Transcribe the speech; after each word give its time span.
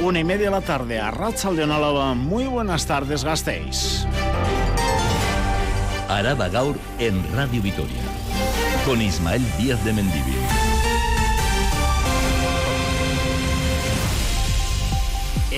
Una 0.00 0.20
y 0.20 0.24
media 0.24 0.44
de 0.46 0.50
la 0.52 0.60
tarde 0.60 1.00
a 1.00 1.10
de 1.10 1.64
Álava. 1.64 2.14
Muy 2.14 2.44
buenas 2.44 2.86
tardes, 2.86 3.24
gastéis. 3.24 4.06
Araba 6.08 6.48
Gaur 6.48 6.76
en 7.00 7.20
Radio 7.34 7.60
Vitoria. 7.60 8.02
Con 8.86 9.02
Ismael 9.02 9.42
Díaz 9.58 9.84
de 9.84 9.92
Mendivil. 9.92 10.38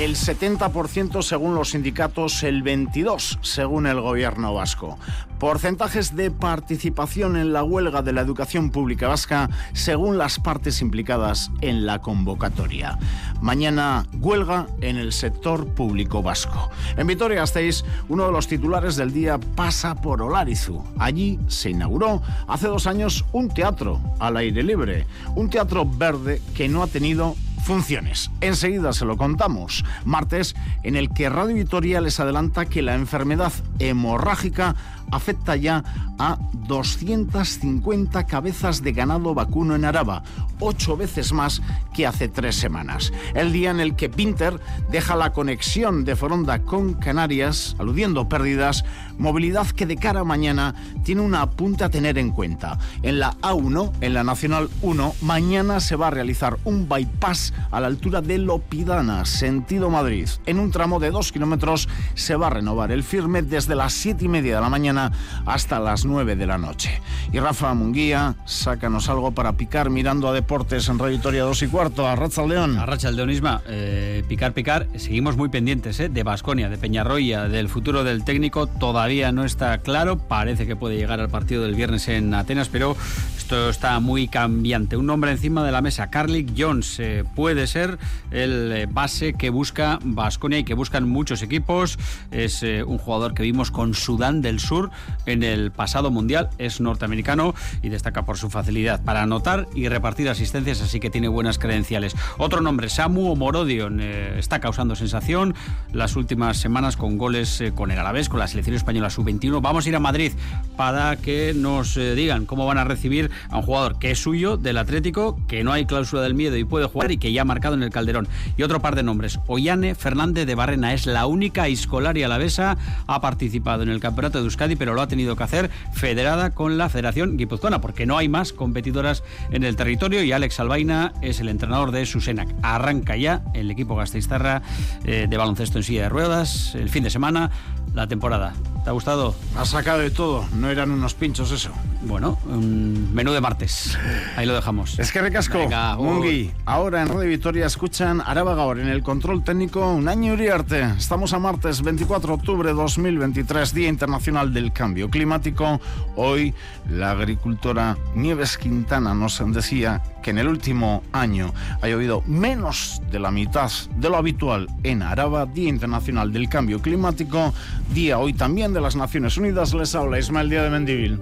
el 0.05 0.17
70% 0.17 1.23
según 1.23 1.55
los 1.55 1.71
sindicatos, 1.71 2.43
el 2.43 2.65
22% 2.65 3.39
según 3.43 3.87
el 3.87 4.01
gobierno 4.01 4.55
vasco. 4.55 4.99
Porcentajes 5.41 6.15
de 6.15 6.31
participación 6.31 7.35
en 7.35 7.55
la 7.55 7.65
huelga 7.65 8.03
de 8.03 8.13
la 8.13 8.21
educación 8.21 8.69
pública 8.69 9.09
vasca 9.09 9.49
según 9.73 10.19
las 10.19 10.39
partes 10.39 10.83
implicadas 10.83 11.51
en 11.63 11.87
la 11.87 11.99
convocatoria. 11.99 12.99
Mañana 13.41 14.05
huelga 14.21 14.67
en 14.83 14.99
el 14.99 15.15
sector 15.15 15.67
público 15.67 16.23
vasco. 16.23 16.71
En 16.99 17.07
Vitoria-Gasteiz, 17.07 17.85
uno 18.11 18.27
de 18.27 18.33
los 18.33 18.49
titulares 18.49 18.97
del 18.97 19.15
día 19.15 19.41
pasa 19.57 19.95
por 19.95 20.21
Olarizu. 20.21 20.85
Allí 20.99 21.39
se 21.49 21.71
inauguró 21.71 22.21
hace 22.47 22.69
dos 22.69 22.87
años 22.87 23.25
un 23.33 23.49
teatro 23.49 23.99
al 24.19 24.37
aire 24.37 24.63
libre, 24.63 25.07
un 25.37 25.49
teatro 25.49 25.87
verde 25.87 26.43
que 26.55 26.69
no 26.69 26.83
ha 26.83 26.87
tenido 26.87 27.35
funciones. 27.61 28.31
Enseguida 28.41 28.93
se 28.93 29.05
lo 29.05 29.17
contamos. 29.17 29.85
Martes, 30.05 30.55
en 30.83 30.97
el 30.97 31.11
que 31.11 31.29
Radio 31.29 31.55
Vitoria 31.55 32.01
les 32.01 32.19
adelanta 32.21 32.65
que 32.65 32.83
la 32.83 32.95
enfermedad 32.95 33.53
hemorrágica 33.79 34.75
afecta 35.11 35.57
ya 35.57 35.85
a 36.19 36.39
250 36.67 38.27
cabezas 38.27 38.83
de 38.83 38.93
ganado 38.93 39.35
vacuno 39.35 39.75
en 39.75 39.85
Araba, 39.85 40.23
ocho 40.61 40.97
veces 40.97 41.33
más 41.33 41.63
que 41.95 42.07
hace 42.07 42.29
tres 42.29 42.57
semanas. 42.57 43.13
El 43.35 43.53
día 43.53 43.71
en 43.71 43.81
el 43.81 43.97
que 43.97 44.09
Pinter 44.09 44.61
deja 44.91 45.17
la 45.17 45.33
conexión 45.33 46.05
de 46.05 46.17
Foronda 46.17 46.61
con 46.61 46.95
Canarias, 46.95 47.75
aludiendo 47.79 48.29
pérdidas, 48.29 48.85
movilidad 49.19 49.67
que 49.69 49.87
de 49.87 49.97
cara 49.97 50.21
a 50.21 50.25
mañana 50.25 50.75
tiene 51.05 51.23
una 51.23 51.43
apunte 51.43 51.85
a 51.85 51.91
tener 51.91 52.19
en 52.19 52.31
cuenta. 52.31 52.79
En 53.03 53.19
la 53.19 53.33
A1, 53.41 53.93
en 54.01 54.15
la 54.15 54.25
Nacional 54.25 54.69
1, 54.83 55.15
mañana 55.23 55.81
se 55.81 55.97
va 55.97 56.09
a 56.09 56.11
realizar 56.11 56.59
un 56.65 56.89
bypass 56.89 57.53
a 57.71 57.81
la 57.81 57.87
altura 57.87 58.21
de 58.21 58.39
Lopidana, 58.39 59.25
sentido 59.25 59.91
Madrid. 59.91 60.29
En 60.47 60.59
un 60.59 60.71
tramo 60.71 61.01
de 61.01 61.11
dos 61.11 61.33
kilómetros 61.33 61.89
se 62.15 62.37
va 62.37 62.49
a 62.49 62.51
renovar 62.51 62.93
el 62.93 63.03
firme 63.03 63.43
desde 63.43 63.75
las 63.75 63.93
siete 63.93 64.27
y 64.27 64.29
media 64.29 64.57
de 64.57 64.61
la 64.61 64.69
mañana 64.69 65.00
hasta 65.47 65.81
las 65.81 66.05
9 66.05 66.37
de 66.37 66.47
la 66.47 66.59
noche. 66.59 67.01
Y 67.33 67.39
Rafa 67.39 67.73
Munguía, 67.75 68.35
sácanos 68.45 69.09
algo 69.09 69.33
para 69.33 69.53
picar 69.53 69.91
mirando 69.91 70.29
a 70.29 70.33
deportes 70.33 70.89
en 70.89 70.99
Radio 70.99 71.13
Victoria 71.13 71.45
2 71.45 71.63
y 71.63 71.67
cuarto. 71.69 72.09
A 72.09 72.17
Racha 72.17 72.45
León. 72.45 72.79
A 72.79 72.87
Racha 72.87 73.11
Leonisma, 73.11 73.63
eh, 73.69 74.25
picar, 74.29 74.53
picar. 74.53 74.89
Seguimos 74.97 75.37
muy 75.37 75.49
pendientes 75.49 76.01
eh, 76.01 76.09
de 76.09 76.23
Basconia, 76.23 76.69
de 76.69 76.79
Peñarroya, 76.79 77.49
del 77.49 77.69
futuro 77.69 78.05
del 78.05 78.25
técnico. 78.25 78.67
Todavía 78.67 79.33
no 79.33 79.45
está 79.45 79.79
claro. 79.79 80.19
Parece 80.19 80.67
que 80.67 80.77
puede 80.77 80.97
llegar 80.97 81.21
al 81.21 81.29
partido 81.29 81.63
del 81.63 81.75
viernes 81.75 82.09
en 82.09 82.35
Atenas, 82.35 82.69
pero 82.69 82.97
esto 83.37 83.69
está 83.69 84.01
muy 84.01 84.29
cambiante. 84.29 84.97
Un 84.97 85.07
nombre 85.07 85.31
encima 85.31 85.65
de 85.65 85.73
la 85.73 85.83
mesa, 85.83 86.11
Carlick 86.11 86.53
Jones, 86.57 86.99
eh, 86.99 87.25
puede 87.35 87.67
ser 87.67 87.99
el 88.31 88.73
eh, 88.73 88.87
base 88.91 89.35
que 89.35 89.51
busca 89.51 89.99
Basconia 90.03 90.59
y 90.59 90.65
que 90.65 90.75
buscan 90.75 91.09
muchos 91.09 91.43
equipos. 91.43 91.99
Es 92.31 92.63
un 92.63 92.99
jugador 92.99 93.35
que 93.35 93.43
vimos 93.43 93.71
con 93.71 93.95
Sudán 93.95 94.43
del 94.43 94.61
Sur 94.61 94.90
en 95.27 95.43
el 95.43 95.71
pasado 95.71 96.11
mundial. 96.11 96.51
Es 96.59 96.81
norteamericano 96.81 97.55
y 97.83 97.89
destaca 97.89 98.25
por 98.25 98.39
su 98.39 98.51
facilidad 98.51 99.03
para 99.03 99.23
anotar 99.23 99.69
y 99.75 99.89
repartir 99.89 100.29
asistencias, 100.29 100.81
así 100.81 101.01
que 101.01 101.11
tiene 101.11 101.29
buenas 101.29 101.59
credenciales. 101.59 102.15
Otro 102.39 102.61
nombre, 102.61 102.89
Samu 102.89 103.31
Omorodion, 103.31 104.01
eh, 104.01 104.39
está 104.39 104.61
causando 104.61 104.97
sensación 104.97 105.55
las 105.93 106.17
últimas 106.17 106.57
semanas 106.57 106.97
con 106.97 107.19
goles 107.19 107.61
eh, 107.61 107.73
con 107.73 107.91
el 107.91 107.99
Alavés, 107.99 108.29
con 108.29 108.41
la 108.41 108.49
selección 108.49 108.77
española 108.77 109.11
sub-21. 109.11 109.61
Vamos 109.61 109.87
a 109.87 109.89
ir 109.89 109.97
a 109.97 110.01
Madrid 110.01 110.33
para 110.77 111.17
que 111.17 111.53
nos 111.55 111.97
eh, 111.97 112.15
digan 112.15 112.47
cómo 112.47 112.67
van 112.67 112.79
a 112.79 112.85
recibir 112.85 113.31
a 113.49 113.57
un 113.57 113.63
jugador 113.63 113.99
que 113.99 114.11
es 114.11 114.19
suyo, 114.19 114.57
del 114.57 114.79
Atlético, 114.79 115.39
que 115.49 115.65
no 115.65 115.73
hay 115.73 115.87
cláusula 115.87 116.23
del 116.23 116.35
miedo 116.35 116.57
y 116.57 116.65
puede 116.65 116.87
jugar 116.87 117.11
y 117.11 117.19
que 117.19 117.33
ya 117.33 117.43
ha 117.43 117.45
marcado 117.45 117.75
en 117.75 117.83
el 117.83 117.91
Calderón. 117.91 118.29
Y 118.57 118.63
otro 118.63 118.81
par 118.81 118.97
de 118.97 119.03
nombres, 119.03 119.39
Ollane 119.47 119.95
Fernández 119.95 120.47
de 120.47 120.55
Barrena, 120.55 120.93
es 120.93 121.07
la 121.07 121.27
única 121.27 121.69
escolar 121.69 122.17
alavesa, 122.19 122.77
ha 123.07 123.21
participado 123.21 123.83
en 123.83 123.89
el 123.89 124.01
Campeonato 124.01 124.39
de 124.39 124.45
Euskadi 124.45 124.70
pero 124.77 124.95
lo 124.95 125.03
ha 125.03 125.09
tenido 125.09 125.37
que 125.37 125.43
hacer 125.43 125.71
federada 125.93 126.51
con 126.51 126.79
la 126.79 126.89
Federación 126.89 127.37
Guipuzcoana, 127.37 127.81
porque 127.81 128.07
no 128.07 128.19
hay 128.19 128.29
más 128.29 128.53
competidoras 128.53 129.23
en 129.51 129.65
el 129.65 129.77
territorio 129.77 130.23
y 130.23 130.33
Alex 130.33 130.61
Albaina 130.61 131.13
es 131.23 131.41
el 131.41 131.49
entrenador 131.49 131.91
de 131.93 132.07
Susenac. 132.07 132.49
Arranca 132.63 133.17
ya 133.17 133.43
el 133.55 133.71
equipo 133.71 133.97
gasteiztarra 133.97 134.63
eh, 135.05 135.27
de 135.29 135.37
baloncesto 135.37 135.79
en 135.79 135.85
silla 135.85 136.03
de 136.03 136.09
ruedas 136.09 136.75
el 136.75 136.89
fin 136.89 137.05
de 137.05 137.11
semana 137.11 137.51
la 137.95 138.07
temporada. 138.07 138.53
¿Te 138.85 138.89
ha 138.89 138.93
gustado? 138.93 139.35
Ha 139.57 139.67
sacado 139.67 139.99
de 139.99 140.11
todo, 140.11 140.47
no 140.55 140.71
eran 140.71 140.91
unos 140.91 141.13
pinchos 141.13 141.51
eso. 141.53 141.71
Bueno, 142.03 142.39
un 142.47 143.13
menú 143.13 143.33
de 143.33 143.41
martes. 143.43 143.99
Ahí 144.37 144.47
lo 144.47 144.55
dejamos. 144.55 144.99
Es 144.99 145.13
que 145.13 145.21
recasco, 145.21 145.59
Mungi. 145.99 146.51
Ahora 146.65 147.03
en 147.03 147.09
Radio 147.09 147.29
Victoria 147.29 147.67
escuchan 147.67 148.23
Araba 148.25 148.55
Gaur 148.55 148.81
en 148.81 148.89
el 148.89 149.03
control 149.03 149.45
técnico 149.45 149.87
un 149.87 150.09
año 150.09 150.33
Uriarte. 150.33 150.83
Estamos 150.97 151.35
a 151.35 151.39
martes 151.39 151.83
24 151.83 152.29
de 152.29 152.35
octubre 152.35 152.73
2023, 152.73 153.75
Día 153.75 153.89
Internacional 153.89 154.55
del 154.55 154.73
Cambio 154.73 155.11
Climático. 155.11 155.79
Hoy 156.17 156.55
la 156.89 157.11
agricultora 157.11 157.99
Nieves 158.15 158.57
Quintana 158.57 159.13
nos 159.13 159.43
decía 159.53 160.03
que 160.23 160.31
en 160.31 160.39
el 160.39 160.49
último 160.49 161.03
año 161.13 161.53
ha 161.83 161.89
llovido 161.89 162.23
menos 162.27 163.03
de 163.11 163.19
la 163.19 163.31
mitad 163.31 163.71
de 163.97 164.09
lo 164.09 164.17
habitual 164.17 164.69
en 164.85 165.03
Araba, 165.03 165.45
Día 165.45 165.69
Internacional 165.69 166.33
del 166.33 166.49
Cambio 166.49 166.81
Climático, 166.81 167.53
día 167.95 168.19
hoy 168.19 168.33
también 168.33 168.73
de 168.73 168.81
las 168.81 168.97
Naciones 168.97 169.37
Unidas. 169.37 169.75
Les 169.75 169.95
habla 169.95 170.19
Ismael 170.19 170.51
Día 170.51 170.63
de 170.63 170.71
Mendivil. 170.71 171.19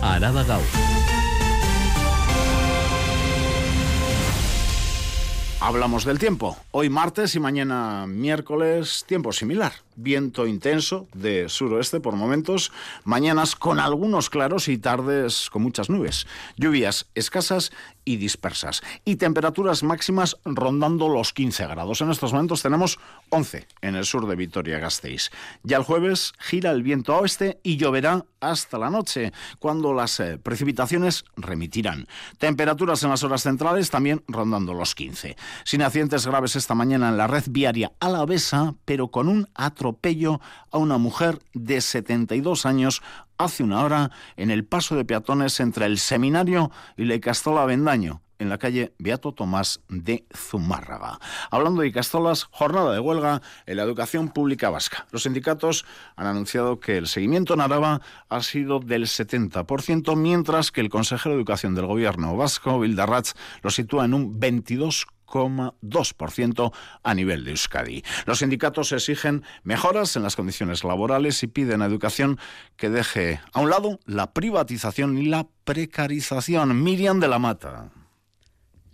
Araba 0.00 0.44
Gau. 0.44 0.60
Hablamos 5.60 6.04
del 6.04 6.18
tiempo. 6.18 6.56
Hoy 6.72 6.90
martes 6.90 7.34
y 7.36 7.40
mañana 7.40 8.06
miércoles, 8.06 9.04
tiempo 9.06 9.32
similar 9.32 9.72
viento 9.96 10.46
intenso 10.46 11.06
de 11.14 11.48
suroeste 11.48 12.00
por 12.00 12.16
momentos, 12.16 12.72
mañanas 13.04 13.56
con 13.56 13.80
algunos 13.80 14.30
claros 14.30 14.68
y 14.68 14.78
tardes 14.78 15.48
con 15.50 15.62
muchas 15.62 15.90
nubes, 15.90 16.26
lluvias 16.56 17.06
escasas 17.14 17.72
y 18.04 18.16
dispersas 18.16 18.82
y 19.04 19.16
temperaturas 19.16 19.82
máximas 19.82 20.36
rondando 20.44 21.08
los 21.08 21.32
15 21.32 21.66
grados. 21.66 22.00
En 22.00 22.10
estos 22.10 22.32
momentos 22.32 22.62
tenemos 22.62 22.98
11 23.30 23.66
en 23.80 23.94
el 23.94 24.04
sur 24.04 24.26
de 24.26 24.36
Vitoria-Gasteiz. 24.36 25.30
Ya 25.62 25.76
el 25.76 25.84
jueves 25.84 26.32
gira 26.38 26.70
el 26.70 26.82
viento 26.82 27.14
a 27.14 27.20
oeste 27.20 27.60
y 27.62 27.76
lloverá 27.76 28.24
hasta 28.40 28.78
la 28.78 28.90
noche, 28.90 29.32
cuando 29.58 29.94
las 29.94 30.18
eh, 30.20 30.38
precipitaciones 30.38 31.24
remitirán. 31.36 32.08
Temperaturas 32.38 33.02
en 33.04 33.10
las 33.10 33.22
horas 33.22 33.42
centrales 33.42 33.90
también 33.90 34.22
rondando 34.26 34.74
los 34.74 34.94
15. 34.94 35.36
Sin 35.64 35.82
accidentes 35.82 36.26
graves 36.26 36.56
esta 36.56 36.74
mañana 36.74 37.08
en 37.08 37.16
la 37.16 37.28
red 37.28 37.44
viaria 37.48 37.92
alavesa, 38.00 38.74
pero 38.84 39.08
con 39.08 39.28
un 39.28 39.48
atropello 39.82 40.40
a 40.70 40.78
una 40.78 40.96
mujer 40.96 41.40
de 41.54 41.80
72 41.80 42.66
años 42.66 43.02
hace 43.36 43.64
una 43.64 43.82
hora 43.82 44.12
en 44.36 44.52
el 44.52 44.64
paso 44.64 44.94
de 44.94 45.04
peatones 45.04 45.58
entre 45.58 45.86
el 45.86 45.98
seminario 45.98 46.70
y 46.96 47.04
la 47.04 47.18
Castola 47.18 47.64
Vendaño 47.64 48.22
en 48.38 48.48
la 48.48 48.58
calle 48.58 48.92
Beato 48.98 49.32
Tomás 49.32 49.80
de 49.88 50.24
Zumárraga. 50.36 51.18
Hablando 51.50 51.82
de 51.82 51.90
Castolas, 51.90 52.44
jornada 52.50 52.92
de 52.92 53.00
huelga 53.00 53.42
en 53.66 53.76
la 53.76 53.82
educación 53.82 54.28
pública 54.28 54.70
vasca. 54.70 55.06
Los 55.10 55.24
sindicatos 55.24 55.84
han 56.14 56.26
anunciado 56.26 56.78
que 56.78 56.96
el 56.96 57.08
seguimiento 57.08 57.54
en 57.54 57.60
Araba 57.60 58.00
ha 58.28 58.42
sido 58.42 58.78
del 58.78 59.06
70%, 59.06 60.16
mientras 60.16 60.70
que 60.70 60.80
el 60.80 60.90
consejero 60.90 61.34
de 61.34 61.40
Educación 61.40 61.74
del 61.74 61.86
gobierno 61.86 62.36
vasco, 62.36 62.78
Vildarrach, 62.78 63.32
lo 63.62 63.70
sitúa 63.70 64.04
en 64.04 64.14
un 64.14 64.40
22%. 64.40 65.06
2% 65.32 66.72
a 67.02 67.14
nivel 67.14 67.44
de 67.44 67.50
Euskadi. 67.52 68.02
Los 68.26 68.40
sindicatos 68.40 68.92
exigen 68.92 69.42
mejoras 69.62 70.16
en 70.16 70.22
las 70.22 70.36
condiciones 70.36 70.84
laborales 70.84 71.42
y 71.42 71.46
piden 71.46 71.82
a 71.82 71.86
educación 71.86 72.38
que 72.76 72.90
deje 72.90 73.40
a 73.52 73.60
un 73.60 73.70
lado 73.70 73.98
la 74.06 74.32
privatización 74.32 75.18
y 75.18 75.26
la 75.26 75.46
precarización. 75.64 76.82
Miriam 76.82 77.20
de 77.20 77.28
la 77.28 77.38
Mata. 77.38 78.01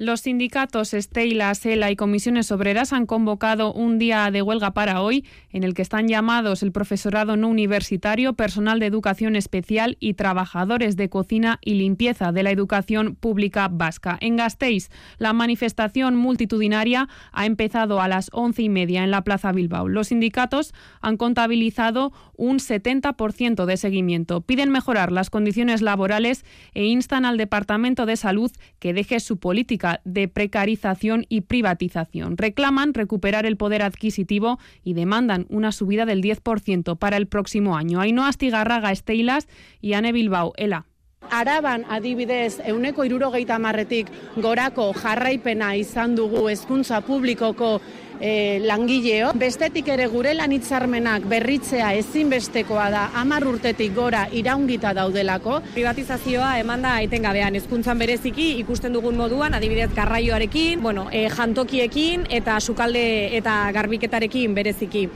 Los 0.01 0.21
sindicatos 0.21 0.95
Estela, 0.95 1.53
Sela 1.57 1.91
y 1.91 1.97
comisiones 1.97 2.53
obreras 2.53 2.93
han 2.93 3.05
convocado 3.05 3.73
un 3.73 3.99
día 3.99 4.31
de 4.31 4.43
huelga 4.43 4.73
para 4.73 5.03
hoy, 5.03 5.25
en 5.51 5.65
el 5.65 5.75
que 5.75 5.83
están 5.83 6.07
llamados 6.07 6.63
el 6.63 6.71
profesorado 6.71 7.37
no 7.37 7.49
universitario, 7.49 8.35
personal 8.35 8.79
de 8.79 8.87
educación 8.87 9.35
especial 9.35 9.97
y 9.99 10.15
trabajadores 10.15 10.95
de 10.95 11.09
cocina 11.09 11.59
y 11.65 11.75
limpieza 11.75 12.31
de 12.31 12.45
la 12.45 12.53
educación 12.53 13.17
pública 13.17 13.67
vasca. 13.67 14.17
En 14.21 14.37
Gasteiz, 14.37 14.89
la 15.19 15.33
manifestación 15.33 16.15
multitudinaria 16.15 17.09
ha 17.33 17.47
empezado 17.47 18.01
a 18.01 18.07
las 18.07 18.31
once 18.33 18.63
y 18.63 18.69
media 18.69 19.03
en 19.03 19.11
la 19.11 19.25
Plaza 19.25 19.51
Bilbao. 19.51 19.89
Los 19.89 20.09
sindicatos 20.09 20.75
han 21.01 21.17
contabilizado 21.17 22.13
un 22.37 22.59
70% 22.61 23.65
de 23.65 23.77
seguimiento. 23.77 24.43
Piden 24.43 24.71
mejorar 24.71 25.11
las 25.11 25.29
condiciones 25.29 25.83
laborales 25.83 26.45
e 26.73 26.85
instan 26.85 27.25
al 27.25 27.37
Departamento 27.37 28.07
de 28.07 28.17
Salud 28.17 28.53
que 28.79 28.95
deje 28.95 29.19
su 29.19 29.39
política 29.39 29.88
de 30.05 30.29
precarización 30.29 31.27
y 31.29 31.43
privatización. 31.43 32.37
Reclaman 32.37 32.95
recuperar 32.95 33.47
el 33.47 33.57
poder 33.57 33.83
adquisitivo 33.83 34.59
y 34.85 34.95
demandan 34.95 35.47
una 35.49 35.73
subida 35.73 36.07
del 36.07 36.23
10% 36.23 36.99
para 36.99 37.17
el 37.17 37.27
próximo 37.27 37.77
año. 37.77 38.01
Ainhoa 38.01 38.29
Astigarraga 38.29 38.93
Esteilas 38.93 39.49
y 39.81 39.95
Ane 39.95 40.13
Bilbao. 40.13 40.53
Ela. 40.57 40.87
Araban 41.31 41.85
adibidez 41.91 42.61
euneko 42.65 43.05
irurogeita 43.05 43.59
marretik 43.59 44.09
gorako 44.37 44.93
jarraipena 44.95 45.75
izan 45.77 46.15
dugu 46.17 46.47
hezkuntza 46.49 47.01
publikoko 47.05 47.81
e, 48.21 48.61
langileo. 48.65 49.33
Bestetik 49.39 49.89
ere 49.89 50.07
gure 50.13 50.35
lanitzarmenak 50.35 51.27
berritzea 51.31 51.93
ezinbestekoa 51.99 52.89
da 52.95 53.05
amar 53.21 53.47
urtetik 53.49 53.95
gora 53.97 54.27
iraungita 54.33 54.95
daudelako. 54.97 55.61
Privatizazioa 55.75 56.55
eman 56.63 56.87
da 56.87 56.99
etengabean 57.07 57.59
hezkuntzan 57.59 57.99
bereziki 57.99 58.51
ikusten 58.63 58.97
dugun 58.97 59.17
moduan 59.17 59.55
adibidez 59.55 59.91
garraioarekin, 59.97 60.83
bueno, 60.83 61.09
e, 61.13 61.29
jantokiekin 61.29 62.27
eta 62.31 62.61
sukalde 62.61 63.37
eta 63.39 63.61
garbiketarekin 63.73 64.55
bereziki. 64.55 65.09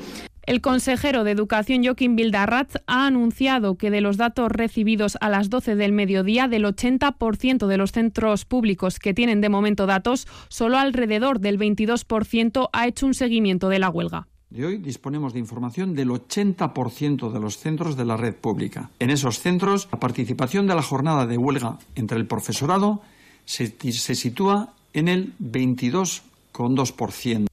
El 0.44 0.60
consejero 0.60 1.22
de 1.22 1.30
Educación, 1.30 1.84
Joaquín 1.84 2.16
Bildarratz, 2.16 2.74
ha 2.88 3.06
anunciado 3.06 3.76
que 3.76 3.92
de 3.92 4.00
los 4.00 4.16
datos 4.16 4.50
recibidos 4.50 5.16
a 5.20 5.28
las 5.28 5.50
12 5.50 5.76
del 5.76 5.92
mediodía, 5.92 6.48
del 6.48 6.64
80% 6.64 7.68
de 7.68 7.76
los 7.76 7.92
centros 7.92 8.44
públicos 8.44 8.98
que 8.98 9.14
tienen 9.14 9.40
de 9.40 9.48
momento 9.48 9.86
datos, 9.86 10.26
solo 10.48 10.78
alrededor 10.78 11.38
del 11.38 11.60
22% 11.60 12.70
ha 12.72 12.88
hecho 12.88 13.06
un 13.06 13.14
seguimiento 13.14 13.68
de 13.68 13.78
la 13.78 13.88
huelga. 13.88 14.26
De 14.50 14.66
hoy 14.66 14.78
disponemos 14.78 15.32
de 15.32 15.38
información 15.38 15.94
del 15.94 16.08
80% 16.08 17.30
de 17.30 17.40
los 17.40 17.58
centros 17.58 17.96
de 17.96 18.04
la 18.04 18.16
red 18.16 18.34
pública. 18.34 18.90
En 18.98 19.10
esos 19.10 19.38
centros, 19.38 19.88
la 19.92 20.00
participación 20.00 20.66
de 20.66 20.74
la 20.74 20.82
jornada 20.82 21.24
de 21.24 21.38
huelga 21.38 21.78
entre 21.94 22.18
el 22.18 22.26
profesorado 22.26 23.00
se, 23.44 23.76
se 23.92 24.16
sitúa 24.16 24.74
en 24.92 25.06
el 25.06 25.34
22,2%. 25.38 27.51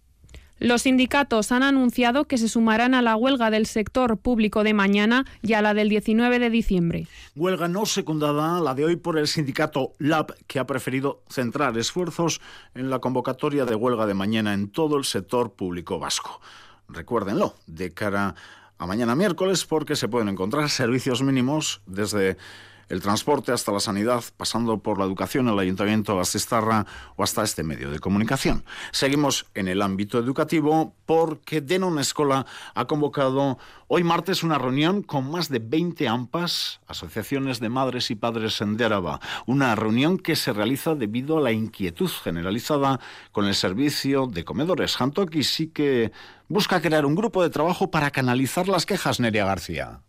Los 0.59 0.81
sindicatos 0.81 1.53
han 1.53 1.63
anunciado 1.63 2.25
que 2.25 2.37
se 2.37 2.49
sumarán 2.49 2.93
a 2.93 3.01
la 3.01 3.15
huelga 3.15 3.49
del 3.49 3.65
sector 3.65 4.17
público 4.17 4.63
de 4.63 4.73
mañana 4.73 5.25
y 5.41 5.53
a 5.53 5.61
la 5.61 5.73
del 5.73 5.87
19 5.87 6.37
de 6.37 6.49
diciembre. 6.49 7.07
Huelga 7.35 7.69
no 7.69 7.85
secundada, 7.85 8.59
la 8.59 8.75
de 8.75 8.83
hoy 8.83 8.97
por 8.97 9.17
el 9.17 9.27
sindicato 9.27 9.93
LAB, 9.99 10.35
que 10.47 10.59
ha 10.59 10.67
preferido 10.67 11.23
centrar 11.29 11.77
esfuerzos 11.77 12.41
en 12.75 12.89
la 12.89 12.99
convocatoria 12.99 13.63
de 13.63 13.75
huelga 13.75 14.05
de 14.05 14.13
mañana 14.13 14.53
en 14.53 14.69
todo 14.69 14.97
el 14.97 15.05
sector 15.05 15.53
público 15.53 15.97
vasco. 15.97 16.41
Recuérdenlo, 16.89 17.55
de 17.65 17.93
cara 17.93 18.35
a 18.77 18.85
mañana 18.85 19.15
miércoles, 19.15 19.65
porque 19.65 19.95
se 19.95 20.09
pueden 20.09 20.27
encontrar 20.27 20.69
servicios 20.69 21.21
mínimos 21.21 21.81
desde 21.85 22.37
el 22.89 23.01
transporte 23.01 23.51
hasta 23.51 23.71
la 23.71 23.79
sanidad, 23.79 24.23
pasando 24.35 24.79
por 24.79 24.97
la 24.97 25.05
educación, 25.05 25.47
el 25.47 25.59
ayuntamiento 25.59 26.15
de 26.15 26.21
Astistarra 26.21 26.85
o 27.15 27.23
hasta 27.23 27.43
este 27.43 27.63
medio 27.63 27.91
de 27.91 27.99
comunicación. 27.99 28.65
Seguimos 28.91 29.45
en 29.53 29.67
el 29.67 29.81
ámbito 29.81 30.19
educativo 30.19 30.95
porque 31.05 31.61
Denon 31.61 31.99
Escola 31.99 32.45
ha 32.73 32.85
convocado 32.85 33.57
hoy 33.87 34.03
martes 34.03 34.43
una 34.43 34.57
reunión 34.57 35.03
con 35.03 35.29
más 35.29 35.49
de 35.49 35.59
20 35.59 36.07
AMPAs, 36.07 36.81
asociaciones 36.87 37.59
de 37.59 37.69
madres 37.69 38.11
y 38.11 38.15
padres 38.15 38.59
en 38.61 38.75
Deraba. 38.75 39.19
Una 39.45 39.75
reunión 39.75 40.17
que 40.17 40.35
se 40.35 40.51
realiza 40.51 40.95
debido 40.95 41.37
a 41.37 41.41
la 41.41 41.51
inquietud 41.51 42.09
generalizada 42.09 42.99
con 43.31 43.45
el 43.45 43.55
servicio 43.55 44.27
de 44.27 44.43
comedores. 44.43 44.99
Hantoki 44.99 45.43
sí 45.43 45.67
que 45.67 46.11
busca 46.47 46.81
crear 46.81 47.05
un 47.05 47.15
grupo 47.15 47.43
de 47.43 47.49
trabajo 47.49 47.91
para 47.91 48.11
canalizar 48.11 48.67
las 48.67 48.85
quejas, 48.85 49.19
Neria 49.19 49.45
García. 49.45 50.01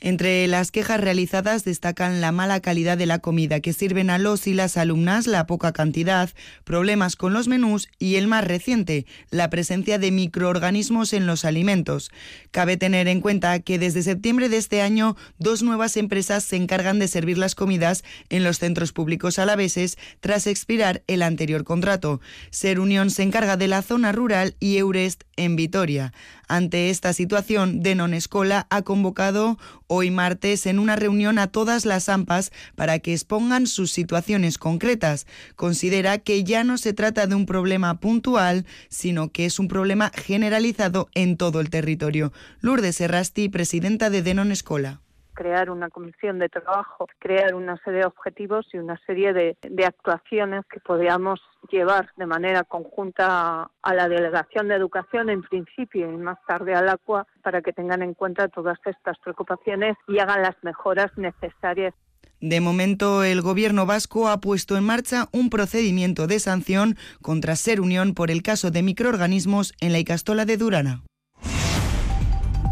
Entre 0.00 0.46
las 0.46 0.70
quejas 0.70 1.00
realizadas 1.00 1.64
destacan 1.64 2.20
la 2.20 2.30
mala 2.30 2.60
calidad 2.60 2.96
de 2.96 3.06
la 3.06 3.18
comida 3.18 3.58
que 3.58 3.72
sirven 3.72 4.10
a 4.10 4.18
los 4.18 4.46
y 4.46 4.54
las 4.54 4.76
alumnas, 4.76 5.26
la 5.26 5.46
poca 5.46 5.72
cantidad, 5.72 6.30
problemas 6.62 7.16
con 7.16 7.32
los 7.32 7.48
menús 7.48 7.88
y 7.98 8.14
el 8.14 8.28
más 8.28 8.44
reciente, 8.44 9.06
la 9.30 9.50
presencia 9.50 9.98
de 9.98 10.12
microorganismos 10.12 11.12
en 11.12 11.26
los 11.26 11.44
alimentos. 11.44 12.12
Cabe 12.52 12.76
tener 12.76 13.08
en 13.08 13.20
cuenta 13.20 13.58
que 13.58 13.80
desde 13.80 14.04
septiembre 14.04 14.48
de 14.48 14.58
este 14.58 14.82
año 14.82 15.16
dos 15.38 15.64
nuevas 15.64 15.96
empresas 15.96 16.44
se 16.44 16.56
encargan 16.56 17.00
de 17.00 17.08
servir 17.08 17.36
las 17.36 17.56
comidas 17.56 18.04
en 18.28 18.44
los 18.44 18.60
centros 18.60 18.92
públicos 18.92 19.40
alaveses 19.40 19.98
tras 20.20 20.46
expirar 20.46 21.02
el 21.08 21.22
anterior 21.22 21.64
contrato. 21.64 22.20
Ser 22.50 22.78
Unión 22.78 23.10
se 23.10 23.24
encarga 23.24 23.56
de 23.56 23.66
la 23.66 23.82
zona 23.82 24.12
rural 24.12 24.54
y 24.60 24.76
Eurest 24.76 25.24
en 25.38 25.56
Vitoria. 25.56 26.12
Ante 26.48 26.90
esta 26.90 27.14
situación, 27.14 27.80
Denon 27.82 28.12
Escola 28.12 28.66
ha 28.68 28.82
convocado 28.82 29.58
hoy 29.86 30.10
martes 30.10 30.66
en 30.66 30.78
una 30.78 30.96
reunión 30.96 31.38
a 31.38 31.46
todas 31.46 31.86
las 31.86 32.08
AMPAs 32.08 32.52
para 32.74 32.98
que 32.98 33.14
expongan 33.14 33.66
sus 33.66 33.90
situaciones 33.90 34.58
concretas. 34.58 35.26
Considera 35.56 36.18
que 36.18 36.44
ya 36.44 36.64
no 36.64 36.76
se 36.76 36.92
trata 36.92 37.26
de 37.26 37.34
un 37.34 37.46
problema 37.46 38.00
puntual, 38.00 38.66
sino 38.90 39.32
que 39.32 39.46
es 39.46 39.58
un 39.58 39.68
problema 39.68 40.12
generalizado 40.14 41.08
en 41.14 41.36
todo 41.36 41.60
el 41.60 41.70
territorio. 41.70 42.32
Lourdes 42.60 42.96
Serrasti, 42.96 43.48
presidenta 43.48 44.10
de 44.10 44.22
Denon 44.22 44.52
Escola 44.52 45.00
crear 45.38 45.70
una 45.70 45.88
comisión 45.88 46.40
de 46.40 46.48
trabajo, 46.48 47.06
crear 47.20 47.54
una 47.54 47.76
serie 47.84 48.00
de 48.00 48.06
objetivos 48.06 48.66
y 48.72 48.78
una 48.78 48.98
serie 49.06 49.32
de, 49.32 49.56
de 49.62 49.84
actuaciones 49.84 50.64
que 50.68 50.80
podríamos 50.80 51.40
llevar 51.70 52.10
de 52.16 52.26
manera 52.26 52.64
conjunta 52.64 53.70
a 53.80 53.94
la 53.94 54.08
Delegación 54.08 54.66
de 54.66 54.74
Educación 54.74 55.30
en 55.30 55.42
principio 55.42 56.10
y 56.10 56.16
más 56.16 56.38
tarde 56.48 56.74
al 56.74 56.88
ACUA 56.88 57.24
para 57.44 57.62
que 57.62 57.72
tengan 57.72 58.02
en 58.02 58.14
cuenta 58.14 58.48
todas 58.48 58.78
estas 58.84 59.16
preocupaciones 59.20 59.96
y 60.08 60.18
hagan 60.18 60.42
las 60.42 60.56
mejoras 60.62 61.16
necesarias. 61.16 61.94
De 62.40 62.60
momento, 62.60 63.22
el 63.22 63.40
Gobierno 63.40 63.86
vasco 63.86 64.28
ha 64.28 64.40
puesto 64.40 64.76
en 64.76 64.84
marcha 64.84 65.28
un 65.30 65.50
procedimiento 65.50 66.26
de 66.26 66.40
sanción 66.40 66.96
contra 67.22 67.54
Ser 67.54 67.80
Unión 67.80 68.14
por 68.14 68.32
el 68.32 68.42
caso 68.42 68.72
de 68.72 68.82
microorganismos 68.82 69.72
en 69.80 69.92
la 69.92 70.00
Icastola 70.00 70.44
de 70.46 70.56
Durana. 70.56 71.02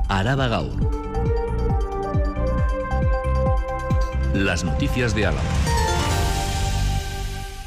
Araba 0.08 0.48
Gaur. 0.48 1.05
Las 4.44 4.64
noticias 4.64 5.14
de 5.14 5.24
Álava. 5.24 5.48